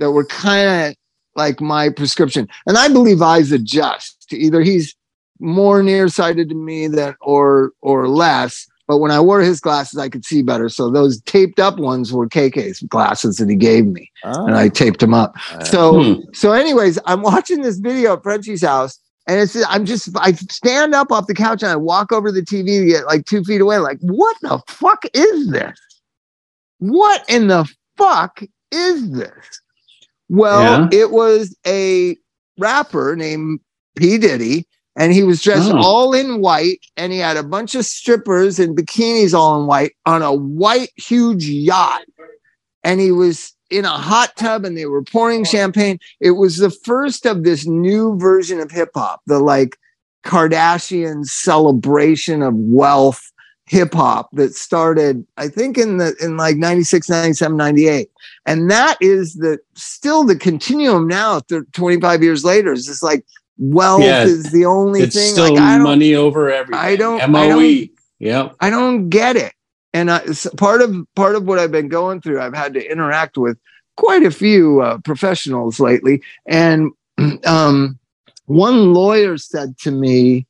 [0.00, 0.96] that were kind of
[1.36, 4.26] like my prescription, and I believe eyes adjust.
[4.32, 4.96] Either he's
[5.40, 10.08] more nearsighted to me than or or less, But when I wore his glasses, I
[10.08, 10.68] could see better.
[10.70, 14.10] So those taped up ones were KK's glasses that he gave me,
[14.46, 15.34] and I taped them up.
[15.62, 16.20] So Hmm.
[16.32, 20.94] so, anyways, I'm watching this video at Frenchie's house, and it's I'm just I stand
[20.94, 23.60] up off the couch and I walk over the TV to get like two feet
[23.60, 23.76] away.
[23.78, 25.78] Like, what the fuck is this?
[26.78, 29.60] What in the fuck is this?
[30.30, 32.16] Well, it was a
[32.58, 33.60] rapper named
[33.96, 34.16] P.
[34.18, 34.66] Diddy,
[34.98, 35.78] and he was dressed Oh.
[35.78, 39.92] all in white, and he had a bunch of strippers in bikinis all in white
[40.04, 42.02] on a white, huge yacht.
[42.84, 45.98] And he was in a hot tub and they were pouring champagne.
[46.20, 49.76] It was the first of this new version of hip hop, the like
[50.24, 53.32] Kardashian celebration of wealth
[53.66, 58.10] hip hop that started, I think, in the in like 96, 97, 98.
[58.46, 62.72] And that is the still the continuum now, th- 25 years later.
[62.72, 63.24] It's just like
[63.58, 65.32] wealth Yeah, is the only It's thing.
[65.32, 66.80] still Like, I don't, money over everything.
[66.84, 67.48] I don't- I MOE.
[67.48, 67.90] don't-
[68.20, 68.56] Yep.
[68.60, 69.52] I don't get it.
[69.94, 72.90] And I, s- part of part of what I've been going through, I've had to
[72.90, 73.56] interact with
[73.96, 76.20] quite a few uh, professionals lately.
[76.46, 76.90] And
[77.46, 77.98] um,
[78.46, 80.46] one lawyer said to me,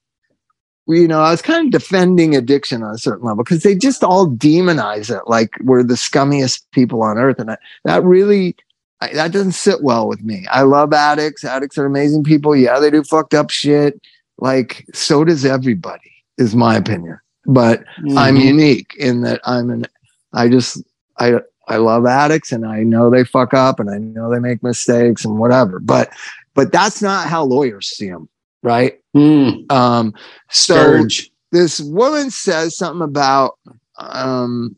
[0.87, 4.03] you know, I was kind of defending addiction on a certain level because they just
[4.03, 8.57] all demonize it like we're the scummiest people on earth, and I, that really
[9.01, 10.47] I, that doesn't sit well with me.
[10.51, 11.45] I love addicts.
[11.45, 12.57] Addicts are amazing people.
[12.57, 14.01] Yeah, they do fucked up shit.
[14.39, 17.19] Like so does everybody, is my opinion.
[17.47, 17.85] But
[18.17, 18.45] I'm Mhm.
[18.45, 19.87] unique in that I'm an
[20.33, 20.83] I just
[21.19, 24.63] I I love addicts and I know they fuck up and I know they make
[24.63, 25.79] mistakes and whatever.
[25.81, 26.13] But
[26.55, 28.29] but that's not how lawyers see them,
[28.63, 28.99] right?
[29.17, 29.71] Mm.
[29.73, 30.13] Um
[30.51, 31.07] so
[31.53, 33.59] this woman says something about
[33.99, 34.77] um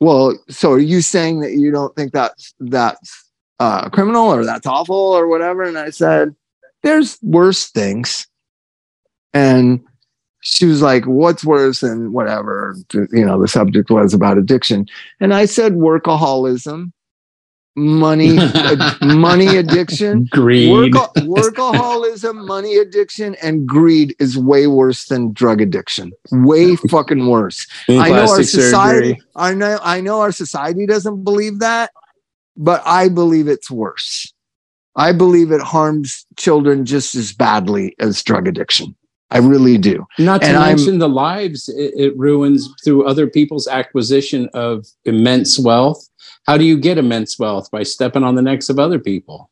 [0.00, 3.23] well so are you saying that you don't think that's that's
[3.60, 6.34] uh criminal or that's awful or whatever and i said
[6.82, 8.26] there's worse things
[9.32, 9.80] and
[10.40, 12.76] she was like what's worse than whatever
[13.12, 14.86] you know the subject was about addiction
[15.20, 16.92] and i said workaholism
[17.76, 20.92] money ad- money addiction Greed.
[20.92, 26.12] Worka- workaholism, money addiction, and greed is way worse than drug addiction.
[26.30, 27.66] Way fucking worse.
[27.88, 29.14] I know our society.
[29.14, 29.22] surgery.
[29.36, 29.78] I know.
[29.82, 31.90] I know our society doesn't believe that,
[32.56, 34.32] but I believe it's worse.
[34.96, 38.94] I believe it harms children just as badly as drug addiction.
[39.30, 40.04] I really do.
[40.18, 44.86] Not to And I'm- mention the lives it, it ruins through other people's acquisition of
[45.04, 46.08] immense wealth.
[46.46, 47.68] How do you get immense wealth?
[47.72, 49.50] By stepping on the necks of other people.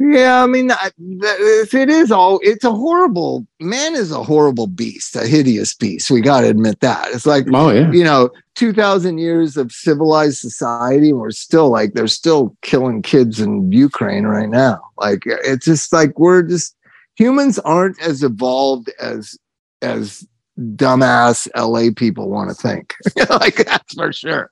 [0.00, 3.46] Yeah, I mean, I- it is all, it's a horrible.
[3.60, 6.10] Man is a horrible beast, a hideous beast.
[6.10, 7.08] We got to admit that.
[7.12, 7.90] It's like Oh yeah.
[7.92, 13.40] you know, 2000 years of civilized society, and we're still like, they're still killing kids
[13.40, 14.80] in Ukraine right now.
[14.98, 16.76] Like, it's just like, we're just,
[17.14, 19.38] humans aren't as evolved as,
[19.80, 20.26] as
[20.58, 22.94] dumbass LA people want to think.
[23.30, 24.50] like, that's for sure.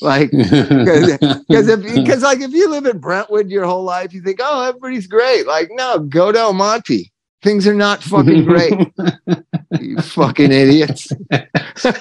[0.00, 4.40] Like, because if because like if you live in Brentwood your whole life, you think,
[4.42, 5.46] oh, everybody's great.
[5.46, 7.12] Like, no, go to El Monte.
[7.42, 8.72] Things are not fucking great.
[9.80, 11.08] you fucking idiots.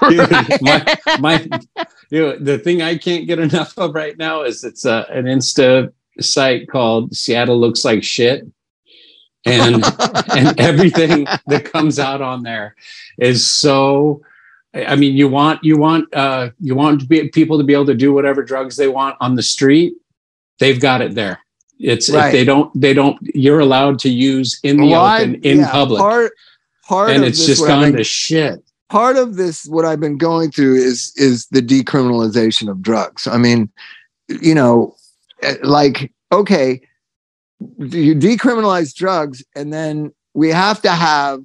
[0.09, 1.49] Dude, my, my
[2.09, 5.25] you know, the thing I can't get enough of right now is it's a, an
[5.25, 8.47] Insta site called Seattle looks like shit.
[9.45, 9.83] And
[10.33, 12.75] and everything that comes out on there
[13.17, 14.21] is so
[14.73, 17.85] I mean you want you want uh you want to be, people to be able
[17.87, 19.93] to do whatever drugs they want on the street.
[20.59, 21.39] They've got it there.
[21.79, 22.27] It's Right.
[22.27, 25.59] if they don't they don't you're allowed to use in the Well, I- open in
[25.59, 25.99] yeah, public.
[25.99, 26.31] Part,
[26.87, 28.63] part and of it's this, just gone been- to shit.
[28.89, 33.37] part of this what i've been going through is is the decriminalization of drugs i
[33.37, 33.69] mean
[34.27, 34.93] you know
[35.41, 36.79] eh, like okay
[37.79, 41.39] you decriminalize drugs and then we have to have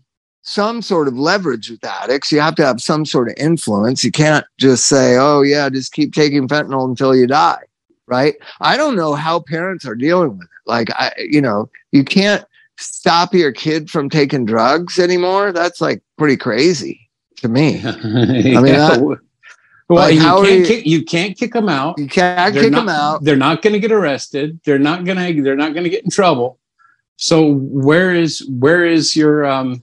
[0.49, 4.11] some sort of leverage with addicts you have to have some sort of influence you
[4.11, 7.61] can't just say oh yeah just keep taking fentanyl until you die
[8.07, 12.03] right i don't know how parents are dealing with it like i you know you
[12.03, 12.45] can't
[12.79, 18.65] stop your kid from taking drugs anymore that's like pretty crazy to me I mean,
[18.65, 19.19] that-
[19.91, 21.99] well, like, you how can't you- kick you can't kick them out.
[21.99, 24.61] you can't They're kick not, them out They're not going to get arrested.
[24.67, 25.43] They're not going to.
[25.43, 26.59] They're not going to get in trouble.
[27.17, 29.83] So where is where is your um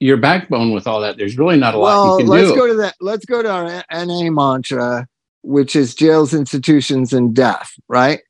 [0.00, 1.16] your backbone with all that?
[1.16, 2.56] There's really not a lot well you can let's do.
[2.56, 5.06] go to that let's go to our na mantra
[5.42, 8.20] which is jails institutions and death right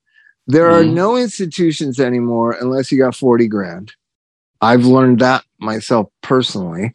[0.46, 0.92] there are Mhm.
[0.94, 3.92] no institutions anymore unless you got 40 grand
[4.61, 6.92] i've learned that myself personally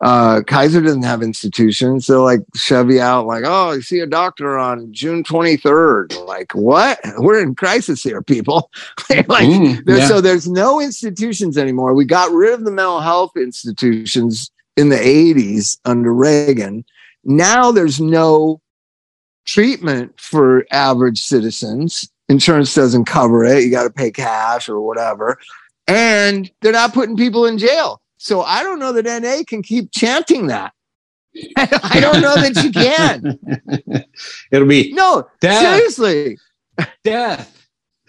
[0.00, 4.06] uh kaiser doesn't have institutions they'll like shove you out like oh you see a
[4.06, 8.70] doctor on june 23rd like what we're in crisis here people
[9.28, 10.06] like Mm, yeah.
[10.06, 11.94] So there's no institutions anymore.
[11.94, 16.84] We got rid of the mental health institutions in the 80s under Reagan.
[17.24, 18.60] Now there's no
[19.46, 22.08] treatment for average citizens.
[22.28, 23.64] Insurance doesn't cover it.
[23.64, 25.38] You got to pay cash or whatever.
[25.86, 28.02] And they're not putting people in jail.
[28.18, 30.72] So I don't know that NA can keep chanting that.
[31.56, 34.04] I don't know that you can.
[34.52, 35.62] It'll be No, Death.
[35.94, 36.38] seriously.
[37.04, 37.54] death.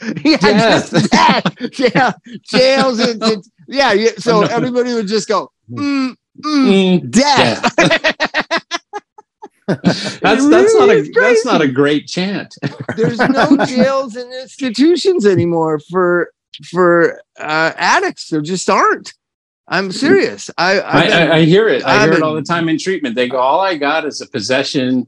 [0.23, 0.91] Yeah, Death.
[0.91, 1.43] just that.
[1.77, 2.99] Yeah, jails.
[3.01, 4.11] It's, yeah, yeah.
[4.17, 7.75] So everybody would just go, mm, mm, Mm, death.
[9.67, 12.55] That's that's not a that's not a great chant.
[12.95, 16.31] There's no jails and institutions anymore for
[16.71, 18.29] for uh, addicts.
[18.29, 19.13] There just aren't.
[19.69, 20.49] I'm serious.
[20.57, 21.83] I, I've been- I, I hear it.
[21.85, 23.15] I I've hear it all the time in treatment.
[23.15, 25.05] They go, all I got is a possession.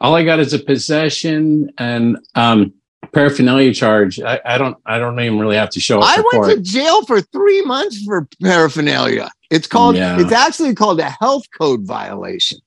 [0.00, 2.72] All I got is a possession and um,
[3.12, 4.20] paraphernalia charge.
[4.20, 4.76] I, I don't.
[4.86, 6.50] I don't even really have to show up I went court.
[6.50, 9.30] to jail for three months for paraphernalia.
[9.50, 9.96] It's called.
[9.96, 10.20] Yeah.
[10.20, 12.58] It's actually called a health code violation.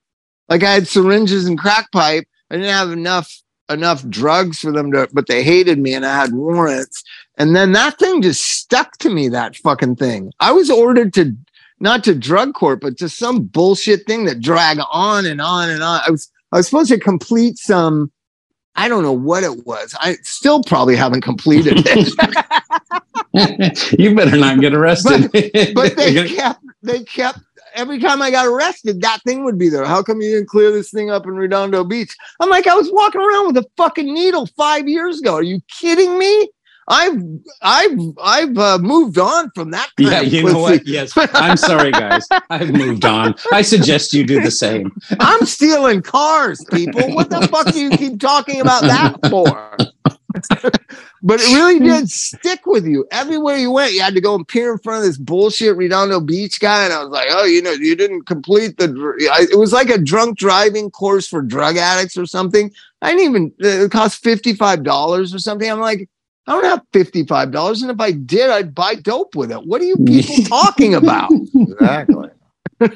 [0.49, 2.25] Like I had syringes and crack pipe.
[2.49, 3.31] I didn't have enough
[3.69, 7.03] enough drugs for them to, but they hated me, and I had warrants.
[7.41, 9.27] And then that thing just stuck to me.
[9.27, 10.31] That fucking thing.
[10.39, 11.35] I was ordered to
[11.79, 15.81] not to drug court, but to some bullshit thing that dragged on and on and
[15.81, 16.01] on.
[16.05, 18.11] I was I was supposed to complete some.
[18.75, 19.95] I don't know what it was.
[19.99, 22.13] I still probably haven't completed it.
[23.99, 25.31] you better not get arrested.
[25.73, 27.39] but they kept they kept
[27.73, 29.85] every time I got arrested, that thing would be there.
[29.85, 32.15] How come you didn't clear this thing up in Redondo Beach?
[32.39, 35.33] I'm like, I was walking around with a fucking needle five years ago.
[35.33, 36.51] Are you kidding me?
[36.91, 37.23] I've
[37.61, 39.89] I've I've uh, moved on from that.
[39.97, 40.85] Yeah, you know what?
[40.85, 42.27] Yes, I'm sorry, guys.
[42.49, 43.35] I've moved on.
[43.53, 44.91] I suggest you do the same.
[45.19, 47.15] I'm stealing cars, people.
[47.15, 49.77] What the fuck do you keep talking about that for?
[51.23, 53.07] but it really did stick with you.
[53.11, 56.19] Everywhere you went, you had to go and peer in front of this bullshit Redondo
[56.19, 56.83] Beach guy.
[56.83, 58.93] And I was like, oh, you know, you didn't complete the.
[59.49, 62.69] It was like a drunk driving course for drug addicts or something.
[63.01, 65.71] I didn't even, it cost $55 or something.
[65.71, 66.09] I'm like,
[66.47, 67.81] I don't have $55.
[67.81, 69.65] And if I did, I'd buy dope with it.
[69.65, 71.31] What are you people talking about?
[71.31, 72.29] Exactly.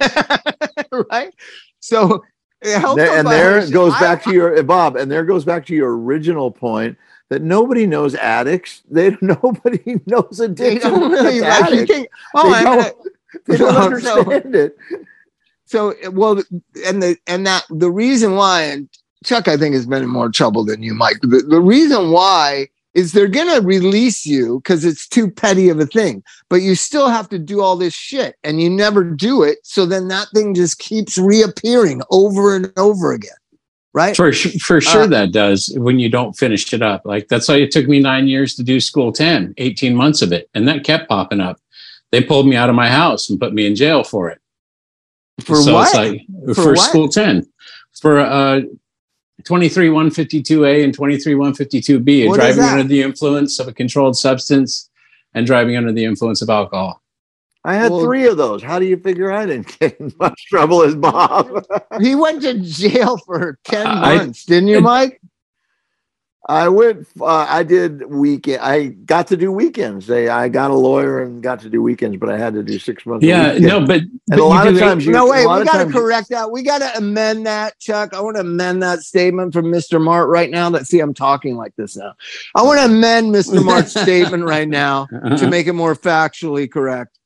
[1.12, 1.34] right?
[1.80, 2.24] So,
[2.62, 5.46] it helped There- and there how- goes I- back to your Bob, and there goes
[5.46, 6.98] back to your original point
[7.30, 8.82] that nobody knows addicts.
[8.90, 12.16] They nobody knows They don't really That's like you addicts.
[12.36, 12.98] Oh, They I- don't-
[13.46, 14.78] They don't Well, so- understand it.
[15.66, 16.42] so well,
[16.86, 18.90] and the and that the reason why, and
[19.24, 21.18] Chuck, I think has been in more trouble than you, Mike.
[21.22, 25.86] The, the reason why is they're gonna release you because it's too petty of a
[25.86, 29.60] thing, but you still have to do all this shit, and you never do it.
[29.64, 33.36] So then that thing just keeps reappearing over and over again,
[33.94, 34.16] right?
[34.16, 37.02] For for sure Uh, that does when you don't finish it up.
[37.06, 40.32] Like that's why it took me nine years to do school 10, 18 months of
[40.32, 40.50] it.
[40.56, 41.60] And that kept popping up.
[42.12, 44.40] They pulled me out of my house and put me in jail for it.
[45.42, 45.94] For so what?
[45.94, 46.80] Like, For for, what?
[46.80, 47.46] school 10.
[48.00, 48.62] For uh
[49.46, 54.90] 23 152A and 23 152B, What is driving under the influence of a controlled substance
[55.34, 57.02] and driving under the influence of alcohol.
[57.64, 58.62] I had Well- three of those.
[58.64, 61.66] How do you figure I didn't get in much trouble as Bob?
[62.00, 65.20] He went to jail for ten I- months, didn't you, Mike?
[66.48, 67.08] I went.
[67.20, 68.62] Uh, I did weekend.
[68.62, 70.06] I got to do weekends.
[70.06, 72.78] They, I got a lawyer and got to do weekends, but I had to do
[72.78, 73.26] six months.
[73.26, 73.68] Yeah, weekends.
[73.68, 75.92] no, but, but a lot of do- times you- no, a wait, we got to
[75.92, 76.52] correct that.
[76.52, 78.14] We got to amend that, Chuck.
[78.14, 80.00] I want to amend that statement from Mr.
[80.00, 80.70] Mart right now.
[80.70, 82.14] That see, I'm talking like this now.
[82.54, 83.64] I want to amend Mr.
[83.66, 87.18] Mart's statement right now to make it more factually correct.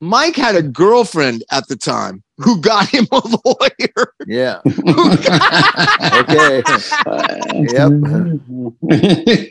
[0.00, 4.12] Mike had a girlfriend at the time who got him a lawyer.
[4.26, 4.60] Yeah.
[4.64, 6.62] Who got- Okay.
[7.72, 7.90] Yep.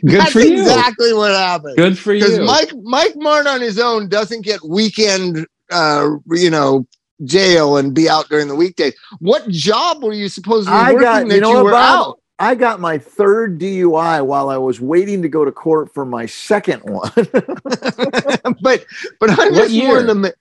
[0.02, 0.52] That's for you.
[0.60, 1.76] exactly what happened.
[1.76, 2.20] Good for you.
[2.20, 2.44] Because you.
[2.44, 6.86] Mike Mike Mart on his own doesn't get weekend, uh, you know,
[7.24, 8.94] jail and be out during the weekdays.
[9.20, 11.28] What job were you supposed to be I working got.
[11.28, 12.08] that You know you were Bob?
[12.08, 12.19] out?
[12.40, 16.24] I got my third DUI while I was waiting to go to court for my
[16.26, 17.10] second one.
[17.14, 18.84] but
[19.20, 20.34] but I'm What just more in the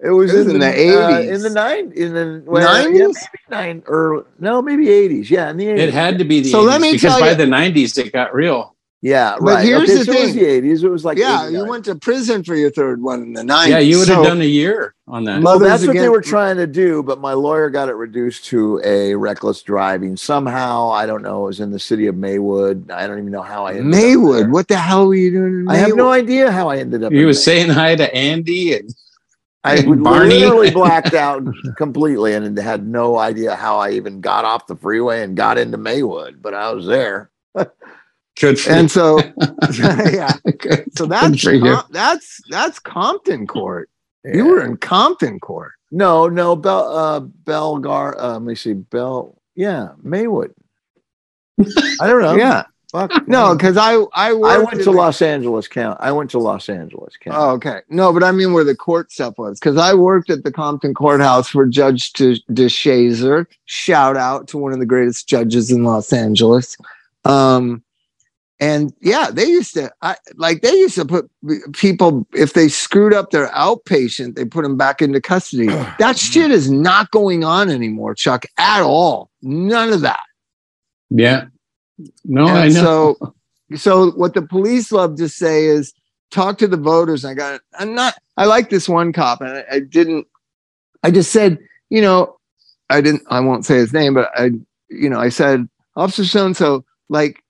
[0.00, 1.34] It was, It was in the uh, 80s.
[1.34, 2.98] in the nine, in the well, 90s?
[2.98, 3.16] yeah, maybe
[3.50, 5.30] nine or no, maybe eighties.
[5.30, 5.78] Yeah, in the 80s.
[5.78, 7.96] It had to be the So 80s let me because tell by you- the 90s
[7.98, 8.74] it got real.
[9.02, 9.64] Yeah, But right.
[9.64, 10.42] here's okay, the so it was thing.
[10.42, 10.84] the eighties.
[10.84, 11.54] It was like yeah, 89.
[11.64, 13.68] you went to prison for your third one in the 90s.
[13.68, 15.42] Yeah, you would have So- done a year on that.
[15.42, 18.44] Well, Mothers that's what they were trying to do, but my lawyer got it reduced
[18.46, 20.18] to a reckless driving.
[20.18, 21.44] Somehow, I don't know.
[21.44, 22.90] It was in the city of Maywood.
[22.90, 24.42] I don't even know how I ended up Maywood.
[24.44, 24.50] there.
[24.50, 27.10] What the hell were you doing in I have no idea how I ended up.
[27.10, 28.94] He in was saying hi to Andy and
[29.64, 30.40] I and Barney.
[30.40, 31.42] literally blacked out
[31.78, 35.78] completely and had no idea how I even got off the freeway and got into
[35.78, 37.30] Maywood, but I was there.
[38.38, 39.18] good And so
[39.78, 40.32] yeah.
[40.58, 40.96] Good.
[40.96, 41.42] So that's.
[41.44, 43.90] Com- that's that's Compton court.
[44.24, 45.72] You were in Compton court.
[45.90, 48.14] No, no, Bell, uh, Belgar.
[48.18, 49.36] Uh, let me see, Bell.
[49.54, 50.54] Yeah, Maywood.
[51.58, 52.34] I don't know.
[52.36, 52.64] Yeah.
[52.90, 53.28] Fuck.
[53.28, 55.96] No, because I I I went to Los Angeles County.
[56.00, 57.36] I went to Los Angeles County.
[57.38, 57.82] Oh, okay.
[57.88, 60.92] No, but I mean where the court stuff was because I worked at the Compton
[60.92, 63.46] courthouse for Judge De- DeShazer.
[63.66, 66.76] Shout out to one of the greatest judges in Los Angeles.
[67.24, 67.84] Um,
[68.60, 71.30] and yeah, they used to I, like they used to put
[71.72, 75.66] people if they screwed up their outpatient, they put them back into custody.
[75.98, 79.30] that shit is not going on anymore, Chuck, at all.
[79.40, 80.20] None of that.
[81.08, 81.46] Yeah.
[82.24, 83.16] No, And I know.
[83.18, 83.34] So,
[83.76, 85.94] so what the police love to say is
[86.30, 87.24] talk to the voters.
[87.24, 87.60] I got.
[87.78, 88.14] I'm not.
[88.36, 90.26] I like this one cop, and I, I didn't.
[91.02, 91.58] I just said,
[91.88, 92.36] you know,
[92.90, 93.22] I didn't.
[93.28, 94.50] I won't say his name, but I,
[94.90, 97.42] you know, I said, Officer so and so, like,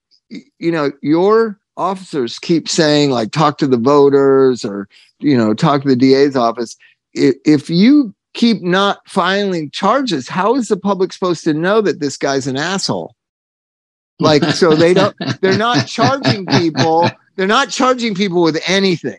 [0.59, 5.83] you know, your officers keep saying like talk to the voters or you know talk
[5.83, 6.76] to the DA's office.
[7.12, 12.16] If, you keep not filing charges, how is the public supposed to know that this
[12.16, 13.16] guy's an asshole?
[14.20, 19.18] Like, so they don't they're not charging people they're not charging people with anything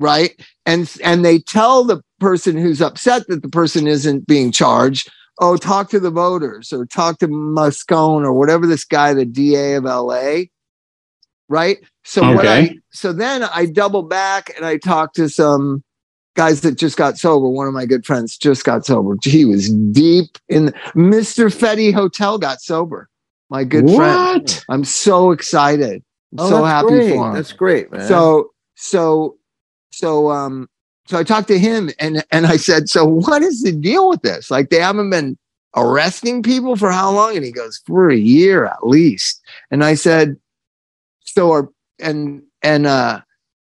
[0.00, 5.10] right and and they tell the person who's upset that the person isn't being charged
[5.40, 9.76] oh talk to the voters or talk to Gascón or whatever this guy the da
[9.76, 10.42] of la
[11.48, 15.84] right so what I, so then i double back and i talked to some
[16.36, 19.70] guys that just got sober one of my good friends just got sober he was
[19.70, 23.08] deep in mr fetty hotel got sober
[23.50, 24.64] my good friend what?
[24.68, 26.02] I'm so excited.
[26.32, 27.10] I'm Oh, so happy great.
[27.14, 27.34] for him.
[27.34, 28.08] That's great, man.
[28.08, 29.36] so so
[29.92, 30.68] so um
[31.06, 34.22] so I talked to him and and I said, so what is the deal with
[34.22, 34.50] this?
[34.50, 35.36] Like they haven't been
[35.76, 37.36] arresting people for how long?
[37.36, 39.40] And he goes, for a year at least.
[39.70, 40.36] And I said,
[41.20, 43.20] so are and and uh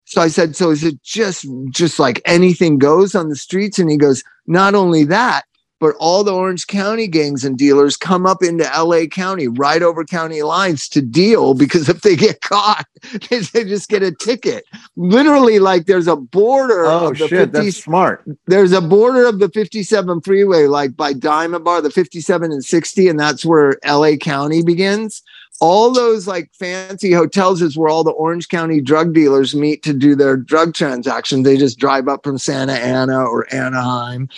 [0.05, 3.79] so I said, so is it just just like anything goes on the streets?
[3.79, 5.45] And he goes, not only that,
[5.83, 10.05] but all the Orange County gangs and dealers come up into LA County, right over
[10.05, 12.87] county lines to deal because if they get caught,
[13.31, 14.65] they they just get a ticket.
[14.95, 18.23] Literally, like there's a border oh of the shit, 50 that's smart.
[18.47, 23.09] there's a border of the 57 freeway, like by Diamond Bar, the 57 and 60,
[23.09, 25.21] and that's where LA County begins.
[25.61, 29.93] All those like fancy hotels is where all the Orange County drug dealers meet to
[29.93, 31.45] do their drug transactions.
[31.45, 34.29] They just drive up from Santa Ana or Anaheim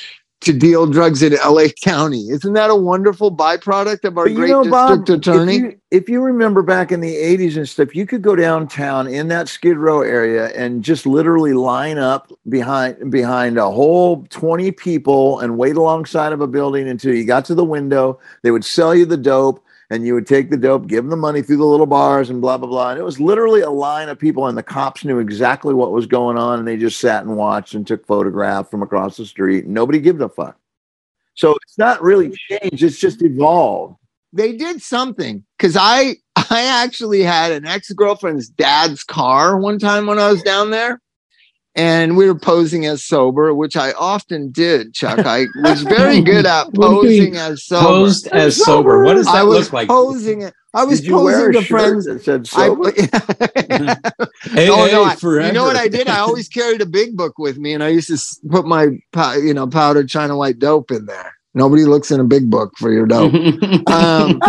[0.44, 2.28] to deal drugs in LA County.
[2.30, 5.56] Isn't that a wonderful byproduct of our But great know, Bob, district attorney?
[5.56, 9.06] If you, if you remember back in the 80s and stuff, you could go downtown
[9.06, 14.72] in that Skid Row area and just literally line up behind behind a whole 20
[14.72, 18.18] people and wait alongside of a building until you got to the window.
[18.42, 21.16] They would sell you the dope and you would take the dope, give them the
[21.16, 22.90] money through the little bars and blah blah blah.
[22.90, 26.06] And it was literally a line of people and the cops knew exactly what was
[26.06, 29.66] going on and they just sat and watched and took photographs from across the street.
[29.66, 30.58] Nobody gave a fuck.
[31.34, 33.96] So it's not really changed, it's just evolved.
[34.32, 36.16] they did something because I
[36.50, 41.00] I actually had an ex girlfriend's dad's car one time when I was down there,
[41.76, 44.94] and we were posing as sober, which I often did.
[44.94, 47.84] Chuck, I was very good at What do you mean, posing as sober.
[47.84, 49.04] Posed as sober.
[49.04, 49.88] What does I that was look like?
[49.88, 50.54] posing it.
[50.72, 52.04] I was Did you wear posing to friends.
[52.06, 52.90] that said I, sober?
[52.90, 55.04] Hey, oh hey, no!
[55.04, 55.46] I, forever.
[55.46, 56.08] you know what I did?
[56.08, 58.88] I always carried a big book with me, and I used to put my
[59.36, 61.32] you know powdered China white dope in there.
[61.56, 63.32] Nobody looks in a big book for your dope.
[63.86, 64.40] Um,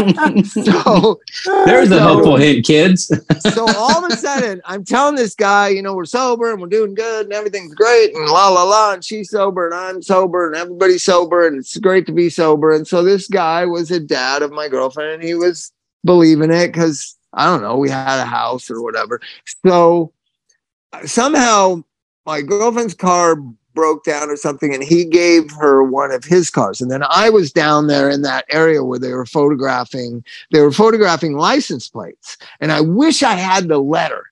[0.44, 1.20] so
[1.66, 3.08] There's a so- helpful hint, kids.
[3.54, 6.68] so all of a sudden, I'm telling this guy, you know, we're sober and we're
[6.68, 10.48] doing good and everything's great and la la la, and she's sober and I'm sober
[10.48, 12.74] and everybody's sober and it's great to be sober.
[12.74, 15.72] And so this guy was a dad of my girlfriend and he was
[16.04, 19.22] believing it because I don't know, we had a house or whatever.
[19.66, 20.12] So
[21.06, 21.84] somehow
[22.26, 23.36] my girlfriend's car
[23.76, 26.82] broke down or something and he gave her one of his cars.
[26.82, 30.72] And then i was down there in that area where they were photographing they were
[30.72, 32.38] photographing license plates.
[32.60, 34.26] And i wish i had the letter.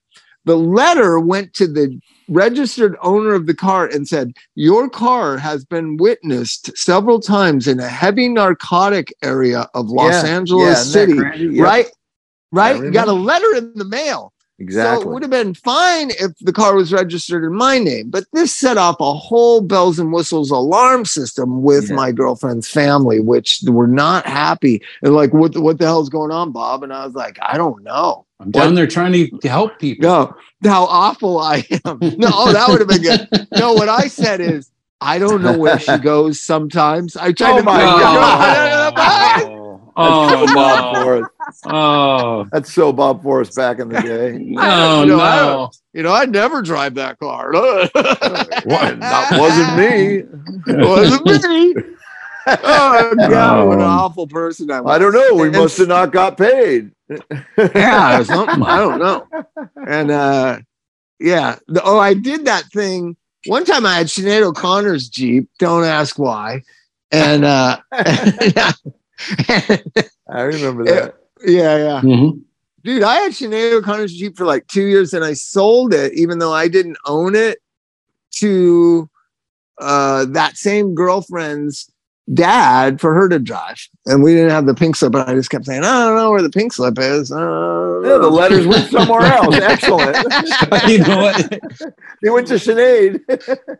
[0.46, 5.64] The letter went to the registered owner of the car and said your car has
[5.64, 11.14] been witnessed several times in a heavy narcotic area of los Yeah, angeles yeah, city?
[11.14, 11.86] Yep, right?
[12.52, 12.76] Right?
[12.76, 14.33] You got a letter in the mail
[14.70, 18.24] so it would have been fine if the car was registered in my name, but
[18.32, 21.96] this set off a whole bells and whistles alarm system with Yeah.
[21.96, 24.80] my girlfriend's family, which were not happy.
[25.02, 26.82] And like, what the, what the hell's going on, Bob?
[26.84, 28.26] And I was like, I don't know.
[28.38, 30.02] I'm down there trying to, to help people.
[30.08, 30.36] No,
[30.70, 31.98] how awful I am.
[32.18, 33.48] No, oh, that would have been good.
[33.58, 37.16] No, what I said is, I don't know where she goes sometimes.
[37.16, 38.94] I tried Oh to my bring God.
[38.96, 39.64] her-
[39.96, 41.02] Oh Bob oh, no!
[41.04, 41.30] Forrest.
[41.66, 44.38] Oh That's so Bob Forrest back in the day.
[44.40, 45.00] no!
[45.02, 45.70] You know, I No!
[45.92, 47.52] You know, I'd never drive that car.
[47.52, 47.92] what?
[47.92, 50.72] That wasn't me.
[50.72, 51.74] It wasn't me.
[52.46, 53.86] Oh God, what an Oh.
[53.86, 54.94] awful person I was.
[54.94, 55.34] I don't know.
[55.34, 56.90] We And- must have not got paid.
[57.56, 58.62] yeah, something.
[58.62, 59.26] I don't know.
[59.88, 60.58] And uh
[61.18, 61.56] yeah.
[61.68, 63.16] The, oh, I did that thing.
[63.46, 65.48] One time I had Sinead O'Connor's Jeep.
[65.58, 66.60] Don't ask why.
[67.10, 68.74] And uh I
[70.42, 71.14] remember that.
[71.44, 72.00] Yeah, yeah.
[72.02, 72.40] Mhm.
[72.82, 76.38] Dude, I had Sinead O'Connor's Jeep for like two years and I sold it, even
[76.38, 77.58] though I didn't own it,
[78.36, 79.08] to
[79.80, 81.90] uh, that same girlfriend's
[82.32, 83.76] dad for her to drive.
[84.06, 86.30] And we didn't have the pink slip, but I just kept saying, I don't know
[86.30, 87.30] where the pink slip is.
[87.32, 89.54] Uh, Yeah, the letters went somewhere else.
[89.62, 90.16] Excellent.
[90.88, 91.60] you know what?
[92.22, 93.20] They went to Sinead.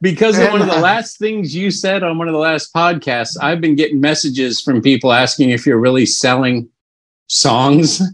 [0.03, 2.75] Because of one of the uh, last things you said on one of the last
[2.75, 6.69] podcasts, I've been getting messages from people asking if you're really selling
[7.27, 8.01] songs.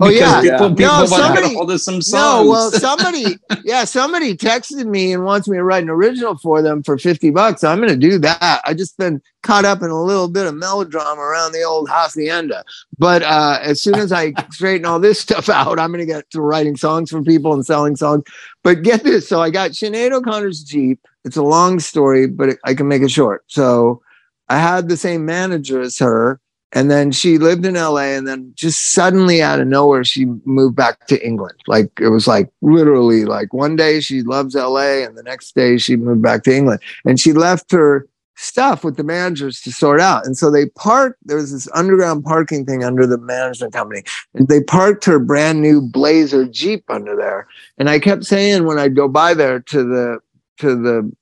[0.00, 0.40] Oh, yeah.
[0.40, 4.86] people, No, people to somebody- get hold of some No, well, somebody, yeah, somebody texted
[4.86, 7.62] me and wants me to write an original for them for 50 bucks.
[7.62, 8.62] I'm going to do that.
[8.64, 12.64] I just been caught up in a little bit of melodrama around the old hacienda.
[12.98, 16.28] But uh, as soon as I straighten all this stuff out, I'm going to get
[16.30, 18.24] to writing songs for people and selling songs.
[18.64, 19.28] But get this.
[19.28, 20.98] So I got Sinead O'Connor's Jeep.
[21.24, 23.44] It's a long story, but I can make it short.
[23.46, 24.02] So
[24.48, 26.40] I had the same manager as her.
[26.74, 30.74] And then she lived in LA, and then just suddenly out of nowhere, she moved
[30.74, 31.58] back to England.
[31.66, 35.76] Like it was like literally like one day she loves LA, and the next day
[35.76, 36.80] she moved back to England.
[37.04, 40.26] And she left her stuff with the managers to sort out.
[40.26, 44.02] And so they parked, there was this underground parking thing under the management company.
[44.34, 47.46] And they parked her brand new Blazer Jeep under there.
[47.78, 50.18] And I kept saying when I'd go by there to the
[50.58, 51.12] to the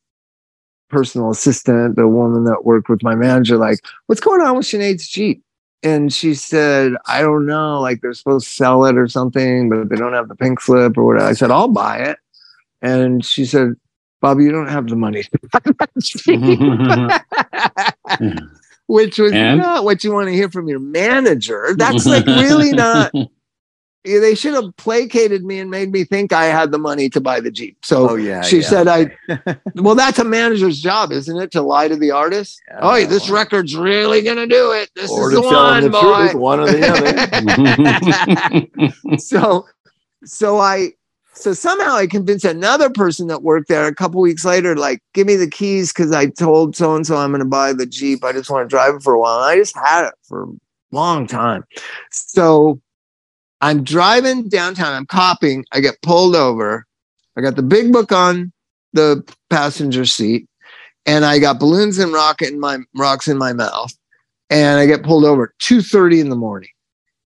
[0.90, 5.08] personal assistant, the woman that worked with my manager, like, what's going on with Sinead's
[5.08, 5.42] Jeep?
[5.82, 9.88] And she said, I don't know, like they're supposed to sell it or something, but
[9.88, 11.26] they don't have the pink slip or whatever.
[11.26, 12.18] I said, I'll buy it.
[12.82, 13.74] And she said,
[14.20, 15.90] Bobby, you don't have the money to buy that
[18.20, 18.40] Jeep.
[18.86, 19.58] Which was And?
[19.58, 21.74] not what you want to hear from your manager.
[21.76, 23.12] That's like really not.
[24.02, 27.40] They should have placated me and made me think I had the money to buy
[27.40, 27.84] the Jeep.
[27.84, 28.40] So Oh yeah.
[28.40, 28.68] she yeah.
[28.68, 29.10] said I
[29.74, 31.50] well, that's a manager's job, isn't it?
[31.52, 32.60] To lie to the artist.
[32.68, 32.78] Yeah.
[32.80, 34.90] oh, this record's really gonna do it.
[34.94, 36.16] This or is to the tell one, the boy.
[36.16, 36.88] truth, one or the
[39.06, 39.18] other.
[39.18, 39.66] so,
[40.24, 40.92] so I,
[41.34, 45.26] so somehow I convinced another person that worked there a couple weeks later, like, give
[45.26, 48.24] me the keys because I told so and so I'm gonna buy the Jeep.
[48.24, 49.38] I just want to drive it for a while.
[49.42, 50.46] And I just had it for a
[50.90, 51.64] long time.
[52.10, 52.80] So
[53.60, 54.94] I'm driving downtown.
[54.94, 55.64] I'm copying.
[55.72, 56.86] I get pulled over.
[57.36, 58.52] I got the big book on
[58.92, 60.48] the passenger seat,
[61.06, 63.92] and I got balloons and rocket in my rocks in my mouth.
[64.48, 66.70] And I get pulled over 2:30 in the morning.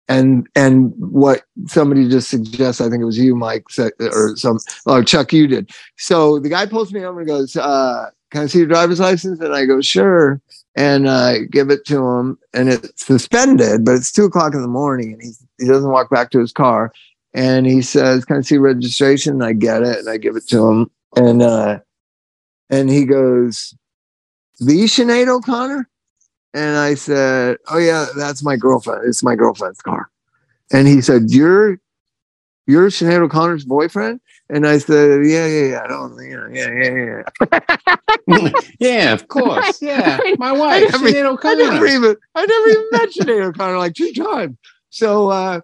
[0.06, 3.64] And and what somebody just suggests, I think it was you, Mike,
[4.00, 5.70] or some oh Chuck, you did.
[5.96, 9.40] So the guy pulls me over and goes, uh, "Can I see your driver's license?"
[9.40, 10.42] And I go, "Sure."
[10.76, 14.68] And I give it to him, and it's suspended, but it's two o'clock in the
[14.68, 16.92] morning, and he's he doesn't walk back to his car.
[17.32, 19.34] And he says can i see registration?
[19.34, 20.90] And i get it and i give it to him.
[21.16, 21.80] And uh
[22.70, 23.74] and he goes
[24.60, 25.88] the Sinead o'connor?
[26.54, 29.02] And i said oh yeah that's my girlfriend.
[29.06, 30.10] It's my girlfriend's car.
[30.72, 31.78] And he said you're
[32.66, 34.20] you're Sinead o'connor's boyfriend
[34.50, 37.22] and i said yeah yeah yeah i don't yeah yeah yeah
[38.28, 39.80] yeah yeah, of course.
[39.82, 43.78] Yeah, my I wife, never- Sinead I never even I never even met Sinead O'Connor
[43.78, 44.56] like two times.
[44.90, 45.60] So uh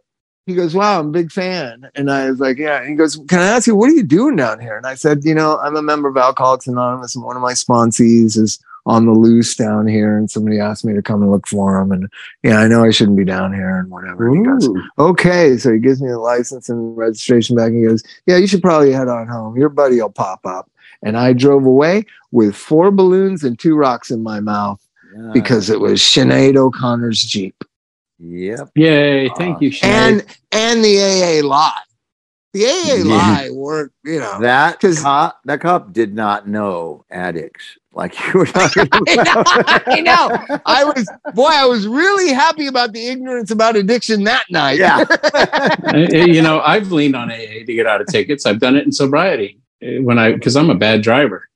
[0.47, 1.89] he goes, Wow, I'm a big fan.
[1.95, 2.81] And I was like, Yeah.
[2.81, 4.77] And he goes, Can I ask you, what are you doing down here?
[4.77, 7.53] And I said, You know, I'm a member of Alcoholics Anonymous, and one of my
[7.53, 8.59] sponsees is
[8.91, 10.17] on the loose down here.
[10.19, 11.93] And somebody asked me to come and look for him.
[11.93, 12.09] And
[12.43, 14.29] yeah, I know I shouldn't be down here and whatever.
[14.29, 14.69] And he goes,
[14.99, 15.57] Okay.
[15.57, 17.69] So he gives me the license and registration back.
[17.69, 19.57] And he goes, Yeah, you should probably head on home.
[19.57, 20.71] Your buddy will pop up.
[21.03, 24.81] And I drove away with four balloons and two rocks in my mouth
[25.17, 25.31] Yeah.
[25.33, 27.57] because it was Sinead O'Connor's Jeep
[28.19, 28.71] Yep.
[28.75, 29.85] Yay, thank you, Sinead.
[29.85, 31.73] and and the AA lie.
[32.53, 33.05] The AA Yeah.
[33.05, 34.41] lie weren't, you know.
[34.41, 39.41] That 'Cause- cop, that cop did not know addicts like you were talking I know,
[39.41, 39.83] about.
[39.89, 40.59] I know.
[40.67, 44.79] I was boy, I was really happy about the ignorance about addiction that night.
[44.79, 45.05] Yeah.
[46.27, 48.47] You know, I've leaned on AA to get out of tickets.
[48.47, 51.49] I've done it in sobriety uh, when I because I'm a bad driver.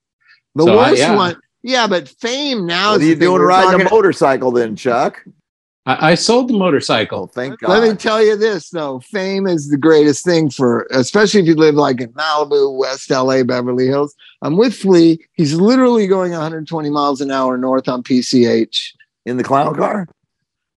[0.55, 1.17] The So I- worst yeah.
[1.17, 1.37] one.
[1.63, 5.25] Yeah, but fame now What is are you doing We're riding a motorcycle then, Chuck?
[5.87, 7.27] I, I sold the Oh, motorcycle.
[7.29, 7.69] thank God.
[7.71, 11.55] Let me tell you this though, fame is the greatest thing for, especially if you
[11.55, 14.15] live like in Malibu, West LA, Beverly Hills.
[14.43, 15.19] I'm with Flea.
[15.35, 18.93] He's literally going 120 miles an hour north on PCH.
[19.27, 20.07] In the clown car?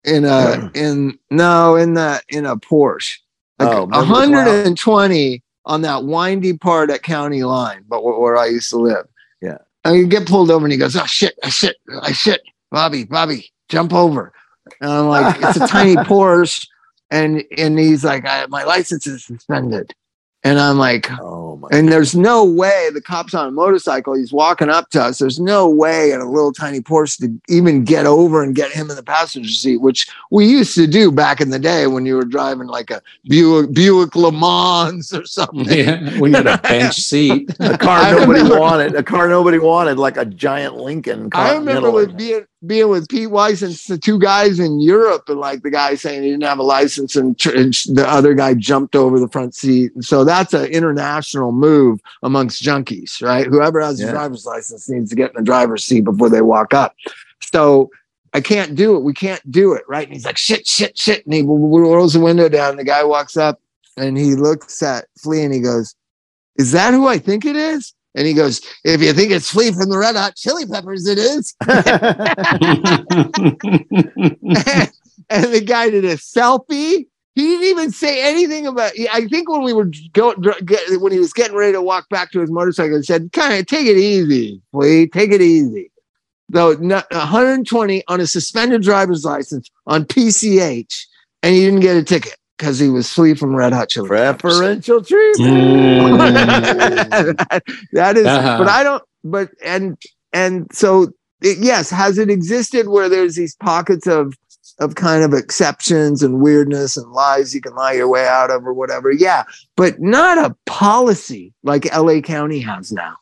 [0.05, 3.17] in a in no in the in a Porsche.
[3.59, 4.45] Oh, like Oh, remember the clown?
[4.45, 9.05] 120 on that windy part at county line, but where, where I used to live.
[9.41, 9.57] Yeah.
[9.83, 12.41] And you get pulled over and he goes, Oh shit, I shit, I shit.
[12.71, 14.31] Bobby, Bobby, jump over.
[14.81, 16.67] And I'm like, it's a tiny Porsche.
[17.11, 19.93] And and he's like, I, my license is suspended.
[20.43, 21.67] And I'm like, Oh my!
[21.71, 24.13] and there's no way the cop's on a motorcycle.
[24.13, 25.17] He's walking up to us.
[25.17, 28.89] There's no way in a little tiny Porsche to even get over and get him
[28.89, 32.15] in the passenger seat, which we used to do back in the day when you
[32.15, 35.65] were driving like a Buick, Buick Le Mans or something.
[35.67, 37.49] Yeah, we had a bench seat.
[37.59, 38.95] A car I nobody remember- wanted.
[38.95, 41.29] A car nobody wanted, like a giant Lincoln.
[41.33, 41.93] I remember Continental.
[41.93, 45.69] with being being with Pete Weiss and the two guys in Europe, and like the
[45.69, 49.19] guy saying he didn't have a license, and, tr- and the other guy jumped over
[49.19, 49.93] the front seat.
[49.93, 53.45] And so that's an international move amongst junkies, right?
[53.45, 54.07] Whoever has Yeah.
[54.07, 56.95] a driver's license needs to get in the driver's seat before they walk up.
[57.53, 57.91] So
[58.33, 59.03] I can't do it.
[59.03, 60.05] We can't do it, right?
[60.07, 61.25] And he's like, shit, shit, shit.
[61.25, 62.71] And he rolls the window down.
[62.71, 63.61] And the guy walks up
[63.95, 65.95] and he looks at Flea and he goes,
[66.57, 67.93] Is that who I think it is?
[68.17, 71.19] And he goes, If you think it's Flea from the Red Hot Chili Peppers, it
[71.19, 71.53] is.
[75.29, 77.05] and the guy did a selfie.
[77.35, 78.93] He didn't even say anything about.
[79.13, 82.31] I think when we were going, get, when he was getting ready to walk back
[82.31, 85.09] to his motorcycle, he said, "Kind of take it easy, please.
[85.13, 85.91] Take it easy."
[86.49, 91.05] Though no- 120 on a suspended driver's license on PCH,
[91.43, 94.57] and he didn't get a ticket because he was Flea from Red Hot Chili Peppers.
[94.57, 95.53] Preferential treatment.
[95.53, 97.37] Mm.
[97.93, 98.57] that is, Uh-huh.
[98.57, 99.03] but I don't.
[99.23, 99.97] But and
[100.33, 104.33] and so it, yes, has it existed where there's these pockets of
[104.79, 108.65] of kind of exceptions and weirdness and lies you can lie your way out of
[108.65, 109.11] or whatever?
[109.11, 109.43] Yeah,
[109.75, 113.15] but not a policy like LA County has now.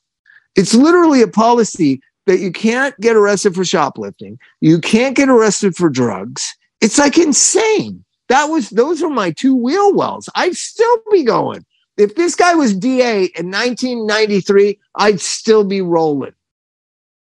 [0.55, 4.39] It's literally a policy that you can't get arrested for shoplifting.
[4.61, 6.55] You can't get arrested for drugs.
[6.81, 8.03] It's like insane.
[8.29, 10.29] That was those were my two wheel wells.
[10.35, 11.65] I'd still be going.
[11.97, 16.33] If this guy was DA in 1993, I'd still be rolling.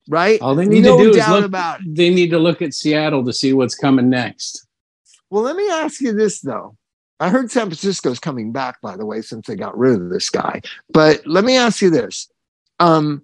[0.09, 0.41] Right?
[0.41, 1.45] All they need no to do is look.
[1.45, 1.95] about it.
[1.95, 4.65] They need to look at Seattle to see what's coming next.
[5.29, 6.77] Well, let me ask you this though.
[7.19, 10.29] I heard San Francisco's coming back, by the way, since they got rid of this
[10.29, 10.61] guy.
[10.89, 12.29] But let me ask you this.
[12.79, 13.23] Um,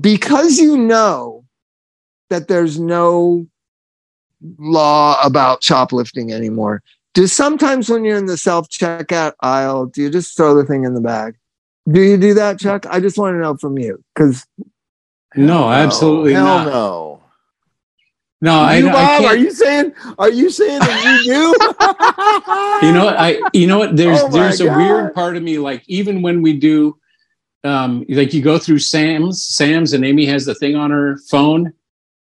[0.00, 1.44] because you know
[2.30, 3.46] that there's no
[4.58, 6.82] law about shoplifting anymore,
[7.14, 10.84] do sometimes when you're in the self checkout aisle, do you just throw the thing
[10.84, 11.36] in the bag?
[11.90, 12.86] Do you do that, Chuck?
[12.90, 14.46] I just want to know from you because
[15.34, 16.66] No, absolutely Hell not.
[16.66, 17.22] no.
[18.40, 19.40] No, you, I Bob, are can't.
[19.40, 19.92] you saying?
[20.16, 21.54] Are you saying that you do?
[22.86, 23.16] You know what?
[23.18, 23.40] I.
[23.52, 23.96] You know what?
[23.96, 25.58] There's Oh my there's a weird part of me.
[25.58, 26.96] Like even when we do,
[27.64, 31.72] um, like you go through Sam's, Sam's, and Amy has the thing on her phone.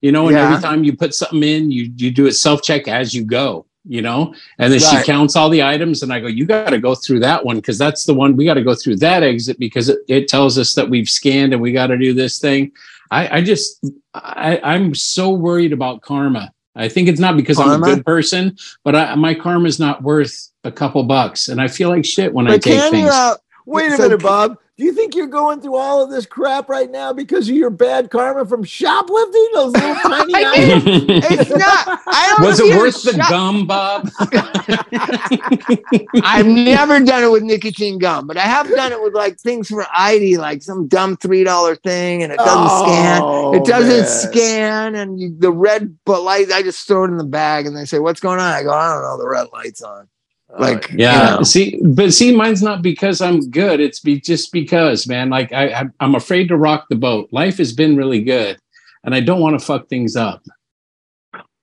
[0.01, 0.49] You know, and Yeah.
[0.49, 3.65] every time you put something in, you you do it self check as you go.
[3.87, 4.99] You know, and then Right.
[5.01, 7.57] she counts all the items, and I go, you got to go through that one
[7.57, 10.57] because that's the one we got to go through that exit because it, it tells
[10.57, 12.71] us that we've scanned and we got to do this thing.
[13.11, 13.85] I, I just
[14.15, 16.51] I, I'm so worried about karma.
[16.75, 20.01] I think it's not because I'm a good person, but I, my karma is not
[20.01, 23.11] worth a couple bucks, and I feel like shit when I but take things.
[23.11, 23.37] out?
[23.67, 24.57] Wait a So- minute, Bob.
[24.78, 27.69] Do you think you're going through all of this crap right now because of your
[27.69, 30.84] bad karma from shoplifting those little tiny items?
[31.07, 32.01] It's not.
[32.05, 34.09] I don't Was know it if worth the you're shop- gum, Bob?
[36.26, 39.69] I've never done it with nicotine gum, but I have done it with like things
[39.69, 43.21] for ID, like some dumb three dollar thing, and it doesn't scan.
[43.23, 44.07] Oh, It doesn't man.
[44.07, 46.51] scan, and you, the red but light.
[46.51, 48.71] I just throw it in the bag, and they say, "What's going on?" I go,
[48.71, 49.17] "I don't know.
[49.17, 50.09] The red light's on."
[50.57, 51.35] Like, uh, you Yeah.
[51.37, 51.43] know.
[51.43, 53.79] See, but see, mine's not because I'm good.
[53.79, 55.29] It's be just because, man.
[55.29, 57.27] Like I, I, I'm afraid to rock the boat.
[57.31, 58.57] Life has been really good,
[59.03, 60.43] and I don't want to fuck things up.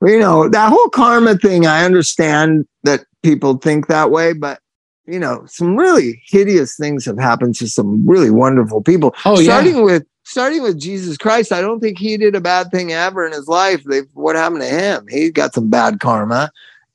[0.04, 1.66] you know that whole karma thing.
[1.66, 4.58] I understand that people think that way, but
[5.06, 9.14] you know, some really hideous things have happened to some really wonderful people.
[9.24, 9.44] Oh yeah.
[9.52, 13.24] starting with starting with Jesus Christ, I don't think he did a bad thing ever
[13.26, 13.82] in his life.
[13.84, 15.06] They what happened to him?
[15.08, 16.50] He got some bad karma.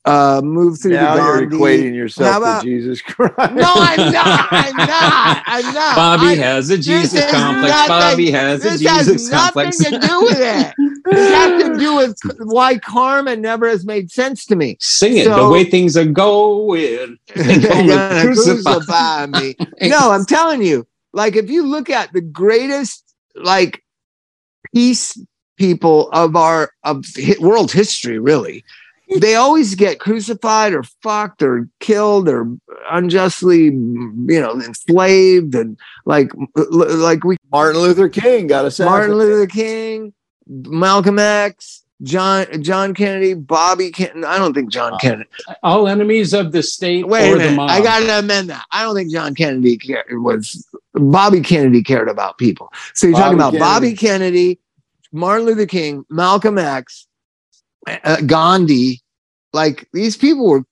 [0.08, 3.34] Uh, moved through Now the you're equating yourself How about- to Jesus Christ.
[3.38, 3.46] No,
[3.76, 4.48] I'm not.
[4.52, 5.44] I'm not.
[5.46, 5.96] I'm not.
[5.98, 7.74] Bobby I- has a Jesus complex.
[7.74, 9.78] nothing- Bobby has a this Jesus has nothing complex.
[9.80, 10.74] to do with it.
[11.08, 14.78] It has to do with why karma never has made sense to me.
[14.80, 17.18] Sing it So- the way things are going.
[17.36, 18.74] They You're gonna gonna crucify.
[18.76, 19.56] crucify me.
[19.82, 23.04] No, I'm telling you, like if you look at the greatest
[23.36, 23.84] like
[24.74, 25.20] peace
[25.58, 28.64] people of our of hi- world history, really,
[29.20, 32.48] they always get crucified or fucked or killed or
[32.92, 38.92] unjustly, you know, enslaved and like like we Martin Luther King got assassinated.
[38.92, 40.14] Martin Luther King,
[40.48, 44.26] Malcolm X, John John Kennedy, Bobby Kennedy.
[44.26, 45.30] I don't think John Uh, Kennedy.
[45.64, 47.56] All enemies of the state Wait or a the minute.
[47.56, 47.70] mob.
[47.70, 48.66] I got to amend that.
[48.72, 52.72] I don't think John Kennedy cared, was Bobby Kennedy cared about people.
[52.94, 54.60] So you're talking Bobby about Bobby Kennedy,
[55.12, 57.08] Martin Luther King, Malcolm X,
[58.04, 59.02] uh, Gandhi.
[59.54, 60.64] Like these people were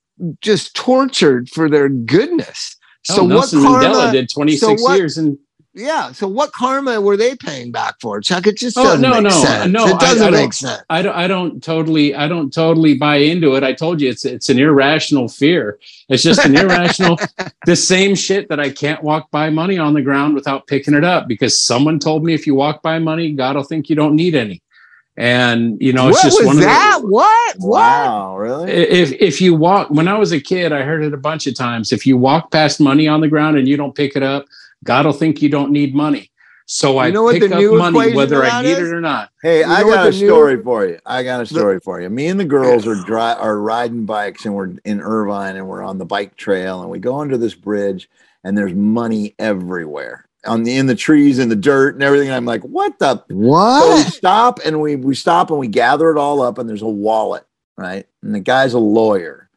[0.41, 2.75] just tortured for their goodness.
[3.07, 4.11] Hell, So what Nelson Mandela karma?
[4.11, 5.37] did 26 so what- years and
[5.73, 6.11] Yeah.
[6.13, 8.47] So what karma were they paying back for, Chuck?
[8.47, 9.71] It just Oh, doesn't no, make no, sense.
[9.71, 10.81] no, it doesn't I make sense.
[10.89, 13.63] I don't I don't totally I don't totally buy into it.
[13.63, 15.77] I told you it's it's an irrational fear.
[16.09, 17.17] It's just an irrational
[17.65, 21.03] the same shit that I can't walk by money on the ground without picking it
[21.03, 24.15] up because someone told me if you walk by money, God will think you don't
[24.15, 24.61] need any.
[25.17, 26.95] And you know, it's what just was one that?
[26.97, 27.55] of the what?
[27.59, 27.79] What?
[27.79, 28.71] Wow, really?
[28.71, 31.55] if if you walk when I was a kid, I heard it a bunch of
[31.55, 31.93] times.
[31.93, 34.45] If you walk past money on the ground and you don't pick it up,
[34.83, 36.31] God will think you don't need money.
[36.67, 38.89] So I You know what pick the up new money equation whether I need is?
[38.89, 39.29] it or not.
[39.41, 40.97] Hey, You I got a the new- story for you.
[41.05, 42.09] I got a story for you.
[42.09, 45.83] Me and the girls are dri- are riding bikes and we're in Irvine and we're
[45.83, 48.09] on the bike trail and we go under this bridge
[48.43, 52.27] and there's money everywhere on the in the trees and the dirt and everything.
[52.29, 53.15] And I'm like, what the?
[53.17, 54.13] So we What?
[54.13, 57.45] stop and we we stop and we gather it all up and there's a wallet,
[57.77, 58.05] right?
[58.23, 59.49] And the guy's a lawyer.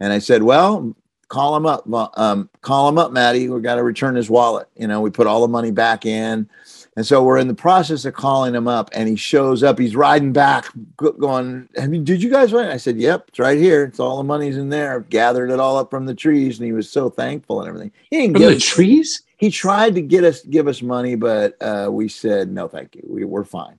[0.00, 0.94] And I said, well,
[1.28, 1.84] call him up.
[2.18, 3.48] Um, call him up, Maddie.
[3.48, 4.68] We got to return his wallet.
[4.76, 6.48] You know, we put all the money back in.
[6.96, 9.80] And so we're in the process of calling him up, and he shows up.
[9.80, 10.66] He's riding back,
[10.96, 12.70] going, Have you, Did you guys write?
[12.70, 13.82] I said, Yep, it's right here.
[13.84, 14.94] It's all the money's in there.
[14.94, 16.58] I've gathered it all up from the trees.
[16.58, 17.90] And he was so thankful and everything.
[18.10, 19.22] He didn't From give the us- trees?
[19.38, 23.02] He tried to get us, give us money, but uh, we said, No, thank you.
[23.08, 23.78] We, we're fine.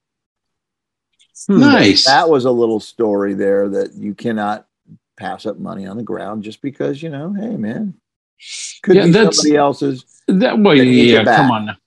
[1.47, 1.59] Hmm.
[1.59, 2.05] Nice.
[2.05, 4.67] That was a little story there that you cannot
[5.17, 7.93] pass up money on the ground just because, you know, hey, man,
[8.83, 10.03] could Yeah, be that's- somebody else's.
[10.27, 11.77] That well, Then you get yeah, come on.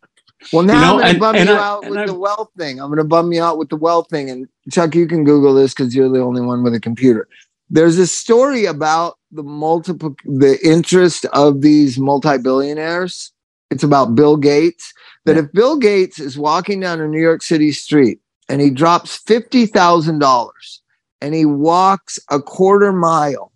[0.53, 2.19] Well, now You know, I'm going to bum and you I- out with I've- the
[2.19, 2.81] wealth thing.
[2.81, 4.31] I'm going to bum you out with the wealth thing.
[4.31, 7.29] And Chuck, you can Google this because you're the only one with a computer.
[7.71, 13.33] There's a story about the multiple, the interest of these multi-billionaires.
[13.71, 14.93] It's about Bill Gates.
[15.27, 15.43] That Yeah.
[15.43, 19.67] if Bill Gates is walking down a New York City street and he drops fifty
[19.67, 20.81] thousand dollars
[21.21, 23.53] and he walks a quarter mile,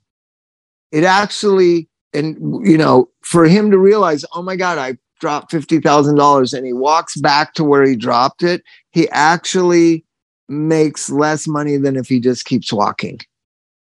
[0.90, 5.80] it actually, and you know, for him to realize, oh my God, I dropped fifty
[5.80, 10.04] thousand dollars, and he walks back to where he dropped it, he actually
[10.48, 13.20] makes less money than if he just keeps walking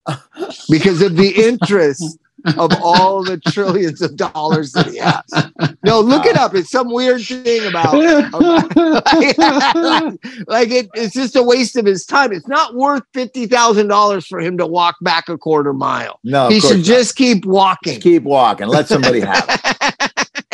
[0.70, 2.18] because of the interest
[2.56, 5.22] of all the trillions of dollars that he has.
[5.84, 6.54] No, look it up.
[6.54, 7.94] It's some weird thing about
[10.46, 12.32] like it, it's just a waste of his time.
[12.32, 16.20] It's not worth fifty thousand dollars for him to walk back a quarter mile.
[16.22, 16.86] No, he should not.
[16.86, 17.94] just keep walking.
[17.94, 18.68] Just keep walking.
[18.68, 19.60] Let somebody have it.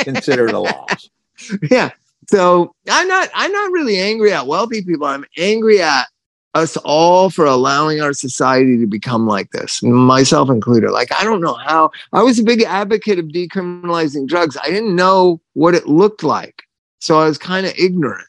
[0.05, 1.11] Consider it a loss.
[1.70, 1.90] yeah.
[2.28, 5.07] So I'm not I'm not really angry at wealthy people.
[5.07, 6.07] I'm angry at
[6.55, 10.90] us all for allowing our society to become like this, myself included.
[10.90, 14.57] Like I don't know how I was a big advocate of decriminalizing drugs.
[14.62, 16.62] I didn't know what it looked like.
[17.01, 18.26] So I was kind of ignorant.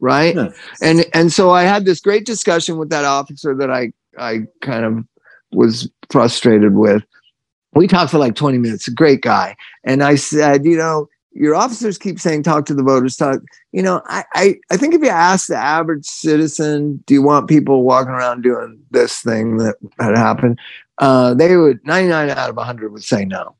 [0.00, 0.34] Right.
[0.34, 0.50] Yeah.
[0.82, 4.84] And and so I had this great discussion with that officer that I I kind
[4.84, 5.04] of
[5.52, 7.02] was frustrated with.
[7.74, 9.56] We talked for like 20 minutes, a great guy.
[9.84, 13.40] And I said, you know, your officers keep saying talk to the voters, talk.
[13.72, 17.48] You know, I, I I think if you ask the average citizen, do you want
[17.48, 20.58] people walking around doing this thing that had happened?
[20.98, 23.54] Uh, they would 99 out of 100 would say no.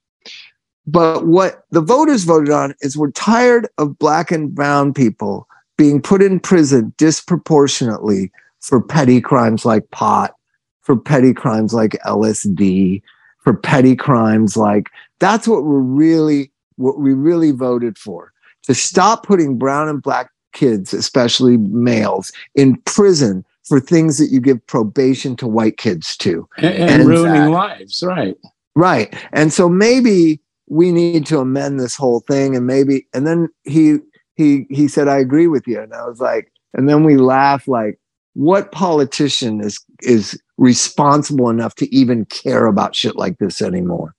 [0.86, 5.46] But what the voters voted on is we're tired of black and brown people
[5.78, 10.34] being put in prison disproportionately for petty crimes like pot,
[10.82, 13.02] for petty crimes like LSD,
[13.40, 14.88] for petty crimes like
[15.18, 18.32] that's what we're really what we really voted for
[18.62, 24.40] to stop putting brown and black kids, especially males, in prison for things that you
[24.40, 26.48] give probation to white kids to.
[26.58, 27.50] and, and And ruining Zach.
[27.50, 28.36] lives, right?
[28.74, 29.14] Right.
[29.32, 33.98] And so maybe we need to amend this whole thing and maybe and then he
[34.36, 37.66] he he said I agree with you and I was like and then we laugh
[37.66, 37.98] like
[38.34, 44.14] what politician is is responsible enough to even care about shit like this anymore?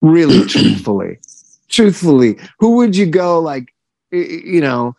[0.00, 1.18] Really truthfully.
[1.68, 3.74] Truthfully, who would you go like
[4.10, 4.94] you know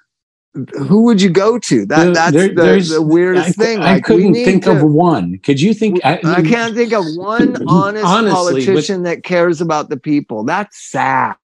[0.77, 1.85] who would you go to?
[1.85, 3.79] That that's there- the, the weirdest I, thing.
[3.79, 5.39] I Like, couldn't think to- of one.
[5.39, 5.99] Could you think?
[6.05, 10.43] I, I can't think of one honest Honestly, with- politician that cares about the people.
[10.43, 11.35] That's sad.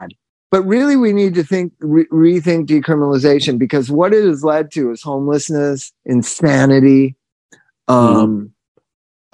[0.52, 4.92] But really, we need to think, re- rethink decriminalization because what it has led to
[4.92, 7.18] is homelessness, insanity,
[7.90, 8.54] um,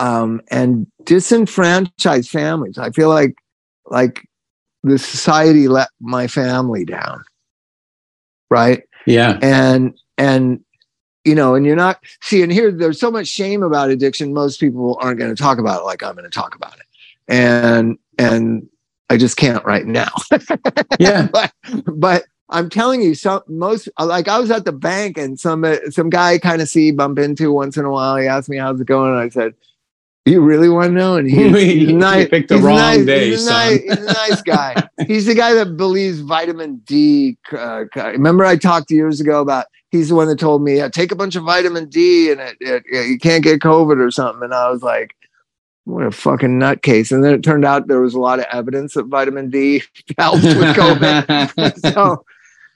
[0.04, 2.78] um, and disenfranchised families.
[2.78, 3.36] I feel like,
[3.86, 4.28] like
[4.84, 7.24] the society let my family down,
[8.49, 8.84] right?
[9.06, 9.39] Yeah.
[9.41, 10.60] and and
[11.24, 14.34] you know, and you're not see, and here there's so much shame about addiction.
[14.34, 16.86] Most people aren't going to talk about it like I'm going to talk about it,
[17.30, 18.68] and and
[19.10, 20.12] I just can't right now.
[20.99, 21.28] Yeah.
[21.32, 21.51] but
[21.86, 26.10] but I'm telling you, some most like I was at the bank and some some
[26.10, 28.18] guy kind of see bump into once in a while.
[28.18, 29.54] He asked me how's it going, and I said,
[30.26, 32.30] "You really want to know?" And he's, he's nice.
[32.30, 34.89] picked the he's wrong nice, day, he's, a nice, he's a nice guy.
[35.07, 37.38] he's the guy that believes vitamin D.
[37.51, 39.65] Uh, remember, I talked years ago about.
[39.89, 42.57] He's the one that told me, yeah, take a bunch of vitamin D and it,
[42.59, 44.41] it, you can't get COVID or something.
[44.41, 45.13] And I was like,
[45.86, 47.11] what a fucking nutcase.
[47.11, 49.84] And then it turned out there was a lot of evidence that vitamin D
[50.17, 51.93] helps with COVID.
[51.93, 52.26] so,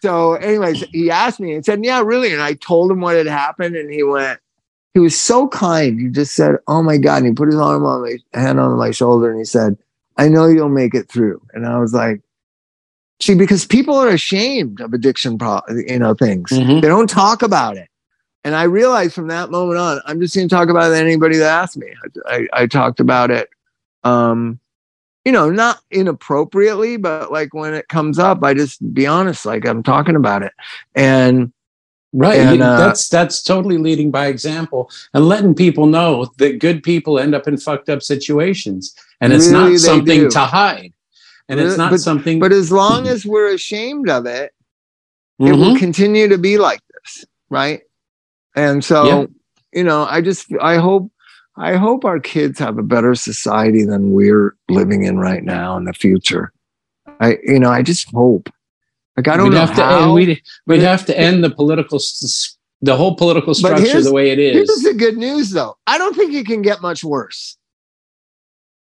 [0.02, 2.34] so anyways, he asked me and said, yeah, really.
[2.34, 3.76] And I told him what had happened.
[3.76, 4.40] And he went,
[4.98, 6.00] he was so kind.
[6.02, 7.18] He just said, oh my God.
[7.18, 9.78] And he put his arm on my hand on my shoulder and he said,
[10.18, 11.40] I know you'll make it through.
[11.54, 12.22] And I was like,
[13.22, 16.50] see, because people are ashamed of addiction, pro- you know, things.
[16.50, 16.82] Mhm.
[16.82, 17.90] They don't talk about it.
[18.44, 21.00] And I realized from that moment on, I'm just going to talk about it to
[21.00, 21.94] anybody that asks me.
[22.26, 23.50] I, I, I talked about it,
[24.04, 24.60] um,
[25.26, 29.68] you know, not inappropriately, but like when it comes up, I just be honest, like
[29.68, 30.54] I'm talking about it.
[30.96, 31.54] And
[32.20, 32.40] Right.
[32.40, 37.20] And, uh, that's that's totally leading by example and letting people know that good people
[37.20, 38.96] end up in fucked up situations.
[39.22, 40.30] And it's Really, not something do.
[40.32, 40.94] to hide.
[41.48, 44.52] And it's not But- something but as long as we're ashamed of it,
[45.40, 45.60] it Mhm.
[45.60, 47.82] will continue to be like this, right?
[48.56, 49.26] And so, Yeah.
[49.74, 51.12] you know, I just I hope
[51.56, 55.84] I hope our kids have a better society than we're living in right now in
[55.86, 56.52] the future.
[57.20, 58.50] I you know, I just hope.
[59.18, 62.00] Like I don't we'd know have to end, we'd, we'd have to end the political
[62.82, 64.54] the whole political structure the way it is.
[64.54, 64.84] Here's is.
[64.84, 65.76] the good news though.
[65.88, 67.58] I don't think it can get much worse.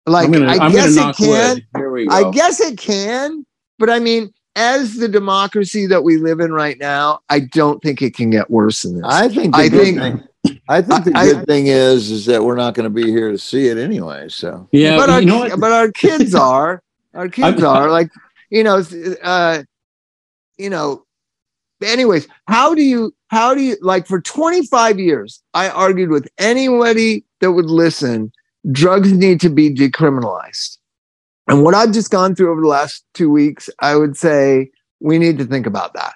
[0.05, 1.61] Like I'm gonna, I I'm guess it can.
[1.77, 2.13] Here we go.
[2.13, 3.45] I guess it can,
[3.79, 8.01] but I mean, as the democracy that we live in right now, I don't think
[8.01, 9.05] it can get worse than this.
[9.07, 12.25] I think the I good think- thing, I think the I- good thing is is
[12.27, 14.27] that we're not going to be here to see it anyway.
[14.29, 16.83] So yeah, but you our, know but our kids are.
[17.13, 18.11] Our kids I'm- are like,
[18.49, 18.83] you know,
[19.23, 19.63] uh,
[20.58, 21.03] you know.
[21.84, 25.41] Anyways, how do you how do you like for 25 years?
[25.53, 28.32] I argued with anybody that would listen.
[28.72, 30.78] Drugs need to be decriminalized,
[31.47, 35.20] and what I've just gone through over the last two weeks, I would say we
[35.20, 36.14] need to think about that.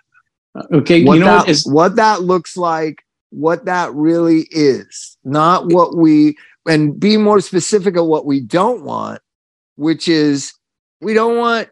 [0.56, 4.48] Uh, okay, what you know that, what is what that looks like, what that really
[4.52, 6.36] is, not what we
[6.68, 9.22] and be more specific of what we don't want,
[9.76, 10.54] which is
[11.02, 11.70] we don't want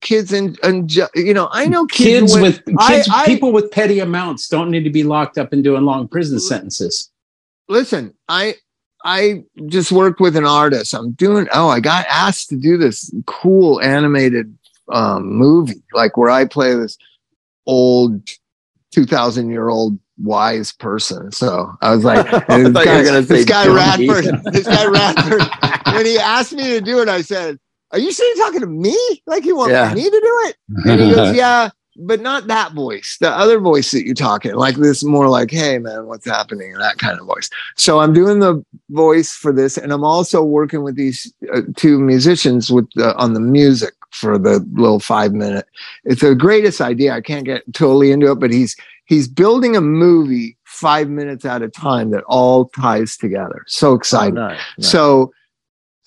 [0.00, 3.70] kids and and you know I know kids, kids when- with kids, I- people with
[3.70, 7.10] petty amounts don't need to be locked up and doing long prison sentences.
[7.68, 8.54] listen I
[9.04, 10.92] I just worked with an artist.
[10.94, 14.56] I'm doing oh I got asked to do this cool animated
[14.90, 16.96] um, movie like where I play this
[17.66, 18.26] old
[18.92, 21.30] 2000 year old wise person.
[21.32, 23.68] So I was like, I this guy, this guy.
[23.68, 25.42] Radford, this guy Radford,
[25.94, 27.58] when he asked me to do it, I said,
[27.92, 28.96] "Are you sure you're talking to me?
[29.26, 29.92] Like you want Yeah.
[29.94, 31.70] me to do it?" And he goes, "Yeah."
[32.00, 35.78] But not that voice, the other voice that you're talking, like this more like, hey
[35.80, 36.74] man, what's happening?
[36.74, 37.50] That kind of voice.
[37.76, 41.98] So I'm doing the voice for this, and I'm also working with these uh, two
[41.98, 45.66] musicians with the, on the music for the little five minute.
[46.04, 47.14] It's the greatest idea.
[47.14, 48.76] I can't get totally into it, but he's
[49.06, 53.64] he's building a movie five minutes at a time that all ties together.
[53.66, 54.38] So exciting.
[54.38, 54.88] Oh, nice, nice.
[54.88, 55.32] So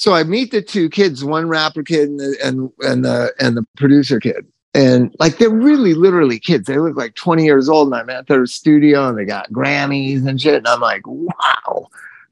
[0.02, 3.56] so I meet the two kids, one rapper kid and the, and and the and
[3.56, 4.48] the producer kid.
[4.74, 6.66] And like they're really literally kids.
[6.66, 7.90] They look like 20 years old.
[7.90, 10.56] And I'm at their studio and they got Grammys and shit.
[10.56, 11.88] And I'm like, wow.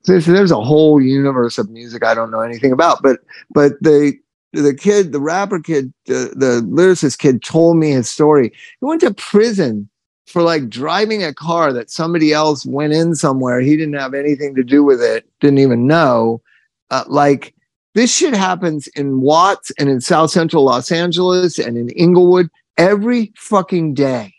[0.05, 3.03] There's, there's a whole universe of music I don't know anything about.
[3.03, 3.20] But
[3.51, 4.13] but the
[4.51, 8.51] the kid, the rapper kid, the, the lyricist kid told me his story.
[8.80, 9.88] He went to prison
[10.26, 13.61] for like driving a car that somebody else went in somewhere.
[13.61, 16.41] He didn't have anything to do with it, didn't even know.
[16.89, 17.53] Uh, like
[17.95, 23.33] this shit happens in Watts and in South Central Los Angeles and in Inglewood every
[23.35, 24.33] fucking day,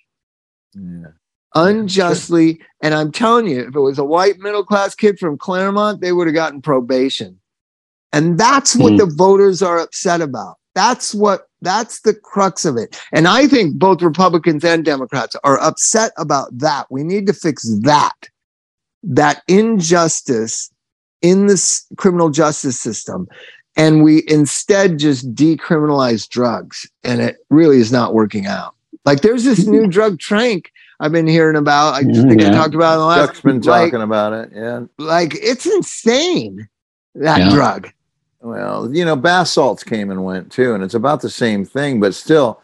[0.74, 1.09] Yeah.
[1.55, 2.61] unjustly.
[2.82, 6.12] And I'm telling you, if it was a white middle class kid from Claremont, they
[6.12, 7.38] would have gotten probation.
[8.12, 8.98] And that's what Hmm.
[8.98, 10.57] the voters are upset about.
[10.74, 12.98] That's what that's the crux of it.
[13.12, 16.86] And I think both Republicans and Democrats are upset about that.
[16.90, 18.30] We need to fix that.
[19.03, 20.70] That injustice
[21.23, 23.29] in this criminal justice system.
[23.77, 26.89] And we instead just decriminalize drugs.
[27.05, 28.75] And it really is not working out.
[29.05, 30.66] Like there's this new drug tranq
[30.99, 31.95] I've been hearing about.
[31.95, 34.33] I just think I talked about it in the last Chuck's been like- talking about
[34.35, 34.51] it.
[34.55, 34.81] Yeah.
[34.99, 36.68] like it's insane
[37.14, 37.51] that Yeah.
[37.51, 37.89] drug
[38.43, 42.01] Well, you know, bath salts came and went too, and it's about the same thing,
[42.01, 42.61] but still,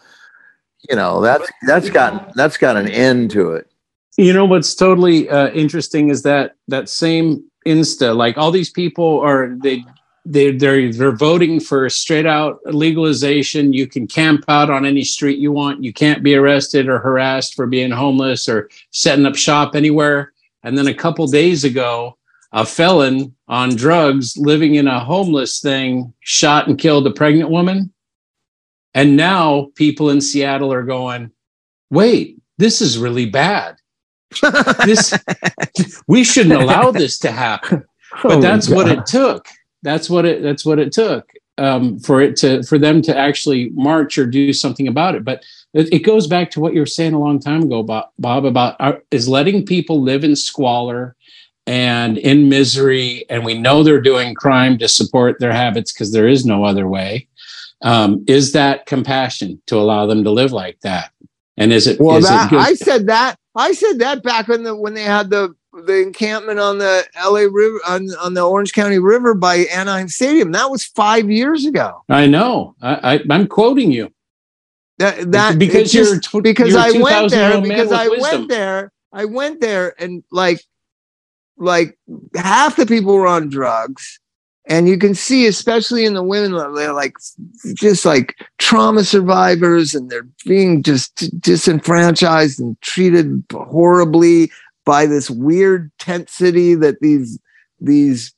[0.91, 3.71] you know, that's that's got that's got an end to it.
[4.19, 9.21] You know what's totally uh, interesting is that that same Insta, like all these people
[9.21, 9.85] are they
[10.25, 13.73] they they're they're voting for straight out legalization.
[13.73, 15.85] You can camp out on any street you want.
[15.85, 20.33] You can't be arrested or harassed for being homeless or setting up shop anywhere.
[20.63, 22.19] And then a couple days ago,
[22.53, 27.93] a felon on drugs living in a homeless thing shot and killed a pregnant woman.
[28.95, 31.31] And now people in Seattle are going,
[31.91, 33.77] wait, this is really bad.
[34.85, 35.15] This
[36.07, 37.85] we shouldn't allow this to happen.
[38.23, 39.47] But that's what it took.
[39.83, 43.71] That's what it that's what it took um, for it to for them to actually
[43.71, 45.25] march or do something about it.
[45.25, 48.11] But it, it goes back to what you were saying a long time ago, Bob,
[48.19, 51.17] Bob about our, is letting people live in squalor
[51.67, 56.29] and in misery, and we know they're doing crime to support their habits because there
[56.29, 57.27] is no other way.
[57.83, 61.11] Um, is that compassion to allow them to live like that?
[61.57, 62.01] And is it?
[62.01, 62.61] Well, is that, it good?
[62.61, 63.37] I said that.
[63.57, 67.41] I said that back when the when they had the the encampment on the LA
[67.41, 70.53] River on, on the Orange County River by Anaheim Stadium.
[70.53, 72.03] That was five years ago.
[72.09, 72.75] I know.
[72.81, 74.13] I, I, I'm quoting you.
[74.99, 78.41] That that because you're tw- because you're I went there because I wisdom.
[78.41, 78.93] went there.
[79.13, 80.63] I went there and like
[81.59, 81.99] like
[82.35, 84.21] half the people were on drugs.
[84.69, 87.15] And you can see, especially in the women, they're like
[87.75, 94.51] just like trauma survivors and they're being just disenfranchised and treated horribly
[94.85, 97.39] by this weird tent city that these
[97.81, 98.35] these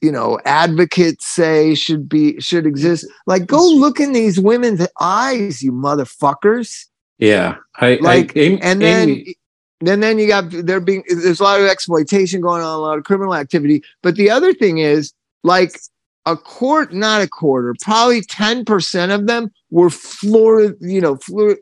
[0.00, 3.06] you know advocates say should be should exist.
[3.26, 6.86] Like go look in these women's eyes you motherfuckers.
[7.18, 9.34] Yeah, I like I, Amy, and then Amy-
[9.80, 12.98] then then you got there being there's a lot of exploitation going on a lot
[12.98, 13.82] of criminal activity.
[14.02, 15.12] But the other thing is
[15.44, 15.78] like
[16.26, 21.56] a quart not a quarter probably 10% of them were floor you know floor,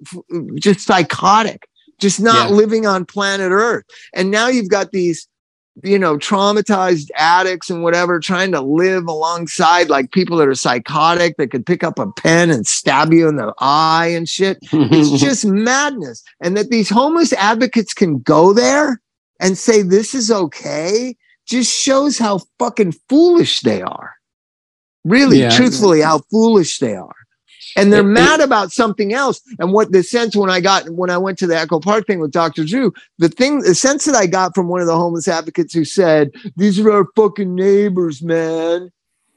[0.57, 1.69] just psychotic
[1.99, 2.57] just not Yeah.
[2.57, 5.29] living on planet earth and now you've got these
[5.83, 11.37] you know traumatized addicts and whatever trying to live alongside like people that are psychotic
[11.37, 15.21] that could pick up a pen and stab you in the eye and shit it's
[15.21, 16.23] just madness.
[16.41, 19.03] And that these homeless advocates can go there
[19.39, 21.15] and say this is okay
[21.47, 24.15] just shows how fucking foolish they are.
[25.05, 25.51] Really, Yeah.
[25.51, 27.15] truthfully, how foolish they are.
[27.77, 29.41] And they're It- it- mad about something else.
[29.59, 32.21] And what the sense when I got when I went to the Echo Park thing
[32.21, 32.65] with Dr.
[32.65, 35.85] Drew, the thing, the sense that I got from one of the homeless advocates who
[35.85, 38.91] said, These are our fucking neighbors, man.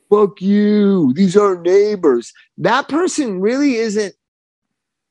[0.09, 1.13] Fuck you.
[1.13, 2.33] These are neighbors.
[2.57, 4.15] That person really isn't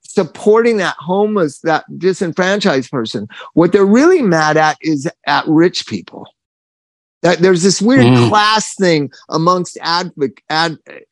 [0.03, 3.29] supporting that homeless, that disenfranchised person.
[3.55, 6.27] What they're really mad at is at rich people.
[7.23, 8.29] That there's this weird Mm.
[8.29, 10.13] class thing amongst ad,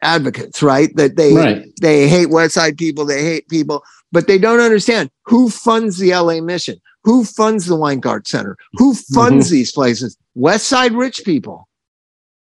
[0.03, 0.95] advocates, right?
[0.97, 1.65] That they right.
[1.81, 3.83] they hate West Side people, they hate people,
[4.13, 8.95] but they don't understand who funds the LA Mission, who funds the Weingart Center, who
[8.95, 10.17] funds these places.
[10.37, 11.67] West Side rich people.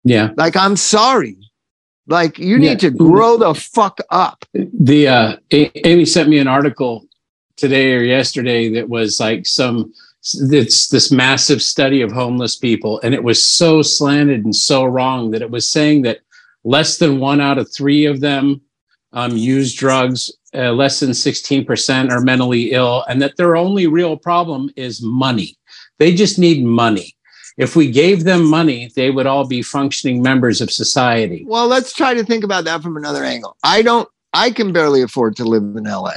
[0.04, 0.30] Yeah.
[0.38, 1.36] Like, I'm sorry.
[2.08, 2.70] Like, you Yeah.
[2.70, 4.46] need to grow the fuck up.
[4.54, 7.06] The uh, A- Amy sent me an article
[7.58, 9.92] today or yesterday that was like some
[10.22, 15.32] it's this massive study of homeless people, and it was so slanted and so wrong
[15.32, 16.20] that it was saying that
[16.64, 18.62] less than one out of three of them
[19.14, 23.88] um, use drugs, uh, less than sixteen percent are mentally ill, and that their only
[23.88, 25.58] real problem is money.
[26.00, 27.16] They just need money.
[27.58, 31.44] If we gave them money, they would all be functioning members of society.
[31.46, 33.58] Well, let's try to think about that from another angle.
[33.64, 36.14] I don't, I can barely afford to live in LA.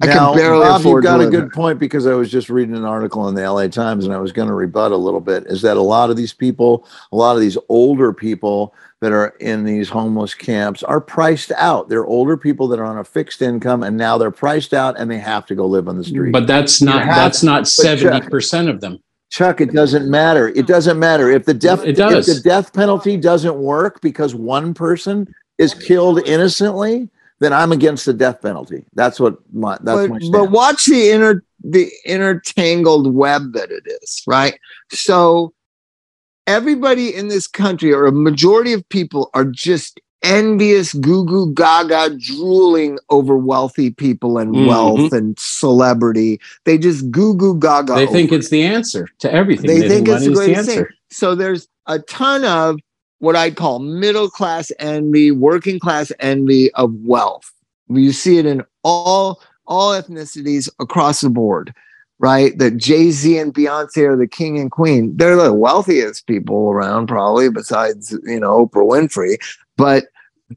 [0.00, 1.50] I now, can barely Bob, afford you've got a good there.
[1.50, 4.30] point because I was just reading an article in the LA Times and I was
[4.30, 5.44] going to rebut a little bit.
[5.48, 9.28] Is that a lot of these people, a lot of these older people that are
[9.40, 11.88] in these homeless camps are priced out.
[11.88, 15.10] They're older people that are on a fixed income and now they're priced out and
[15.10, 16.30] they have to go live on the street.
[16.32, 19.00] But that's not have- that's not seventy percent of them.
[19.30, 20.48] Chuk, it doesn't matter.
[20.48, 22.28] It doesn't matter if the death It does.
[22.28, 25.26] if the death penalty doesn't work because one person
[25.58, 27.10] is killed innocently.
[27.40, 28.84] Then I'm against the death penalty.
[28.94, 33.82] That's what my that's but, my but watch the inner the intertangled web that it
[34.02, 34.56] is right
[34.92, 35.52] so
[36.46, 42.16] everybody in this country or a majority of people are just envious goo goo gaga
[42.18, 44.66] drooling over wealthy people and Mhm.
[44.66, 49.32] wealth and celebrity they just goo goo gaga They think over it's the answer to
[49.32, 49.66] everything.
[49.66, 50.86] they think it's the money is greatest thing.
[51.10, 52.78] So there's a ton of
[53.18, 57.52] what I'd call middle class envy, working class envy of wealth.
[57.88, 61.74] You see it in all all ethnicities across the board,
[62.18, 62.56] right?
[62.58, 65.16] That Jay Z and Beyonce are the king and queen.
[65.16, 69.36] They're the wealthiest people around, probably besides you know Oprah Winfrey.
[69.76, 70.04] But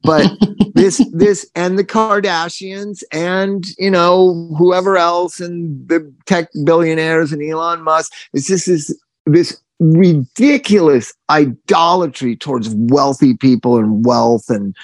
[0.02, 0.30] but
[0.74, 7.42] this this and the Kardashians and you know whoever else and the tech billionaires and
[7.42, 8.12] Elon Musk.
[8.32, 8.94] It's just this
[9.26, 14.76] this ridiculous idolatry towards wealthy people and wealth and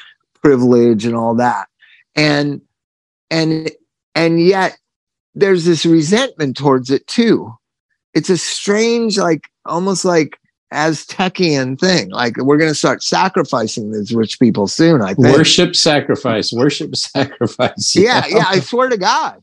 [0.42, 1.68] privilege and all that.
[2.16, 2.60] And
[3.30, 3.70] and
[4.14, 4.76] and yet
[5.34, 7.54] there's this resentment towards it too.
[8.14, 10.38] It's a strange, like almost like
[10.72, 12.10] Aztecian thing.
[12.10, 15.00] Like we're going to start sacrificing these rich people soon.
[15.00, 17.94] I think worship, sacrifice, worship, sacrifice.
[17.94, 18.46] Yeah, yeah.
[18.48, 19.42] I swear to God,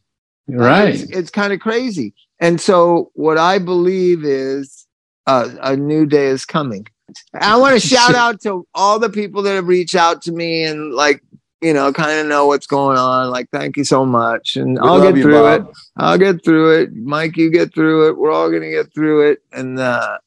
[0.49, 0.95] right?
[0.95, 2.13] It's, it's kind of crazy.
[2.39, 4.84] And so, what I believe is
[5.27, 6.87] uh, a new day is coming.
[7.33, 10.63] I want to shout out to all the people that have reached out to me
[10.63, 11.21] and like
[11.61, 13.29] you know kind of know what's going on.
[13.29, 15.69] Like, thank you so much, and We I'll get you, through Bob.
[15.69, 15.75] it.
[15.97, 16.95] I'll get through it.
[16.95, 18.17] Mike, you get through it.
[18.17, 19.39] We're all gonna get through it.
[19.51, 20.17] And uh,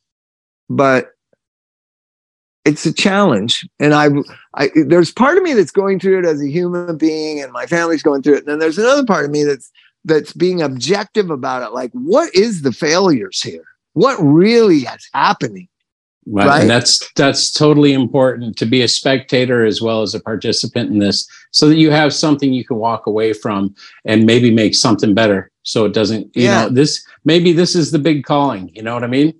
[0.68, 1.12] but
[2.64, 4.08] it's a challenge, and I,
[4.54, 7.66] I there's part of me that's going through it as a human being, and my
[7.66, 8.38] family's going through it.
[8.40, 9.70] And then there's another part of me that's
[10.04, 11.72] that's being objective about it.
[11.72, 13.64] Like, what is the failures here?
[13.98, 15.68] What really is happening?
[16.30, 16.46] Right.
[16.46, 16.60] Right.
[16.60, 20.98] And that's that's totally important to be a spectator as well as a participant in
[20.98, 23.74] this so that you have something you can walk away from
[24.04, 26.64] and maybe make something better so it doesn't you Yeah.
[26.64, 29.32] know this maybe this is the big calling you know what i mean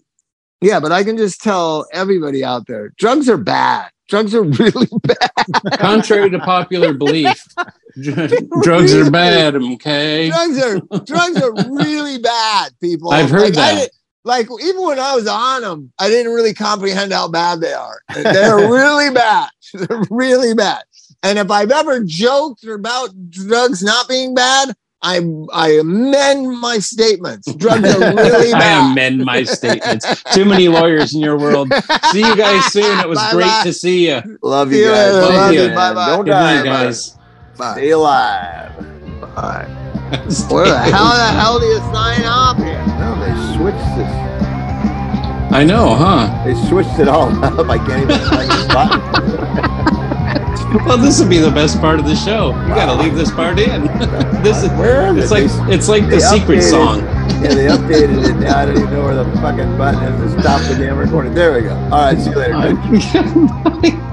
[0.63, 3.91] Yeah, but I can just tell everybody out there, drugs are bad.
[4.09, 5.31] Drugs are really bad.
[5.79, 7.45] contrary to popular belief
[8.63, 13.11] drugs are bad okay drugs are drugs are really bad, people.
[13.13, 13.91] I've heard like, that.
[14.37, 17.73] Didn't- like even when I was on them, I didn't really comprehend how bad they
[17.73, 18.01] are.
[18.15, 19.49] They're really bad.
[19.75, 20.83] They're really bad.
[21.23, 25.21] And if I've ever joked about drugs not being bad, I
[25.53, 27.53] I amend my statements.
[27.55, 28.63] Drugs are really bad.
[28.63, 30.23] I amend my statements.
[30.33, 31.73] Too many lawyers in your world.
[32.13, 32.99] See you guys soon.
[33.01, 33.33] It was Bye-bye.
[33.33, 34.39] great to see you.
[34.43, 35.13] Love you you guys.
[35.15, 35.27] later.
[35.27, 35.69] Thank Love you, you.
[35.75, 36.07] Bye-bye.
[36.07, 37.17] Don't Good die, night, guys.
[37.57, 37.73] Bye.
[37.75, 38.73] Stay alive.
[39.37, 39.67] Bye.
[40.51, 42.85] Where the hell the hell do you sign off here?
[43.29, 44.13] They switched this.
[45.51, 46.45] I know, huh?
[46.45, 47.69] They switched it all up.
[47.69, 49.79] I can't even find the button.
[50.85, 52.49] Well, this would be the best part of the show.
[52.51, 53.87] You got to leave this part in.
[54.43, 55.35] this is Where it's it?
[55.35, 56.99] like They- it's like the secret updated- song.
[57.43, 58.35] Yeah, they updated it.
[58.37, 61.33] Now I don't even know where the fucking button is to stop the damn recording.
[61.33, 61.75] There we go.
[61.75, 64.05] All right, see you later.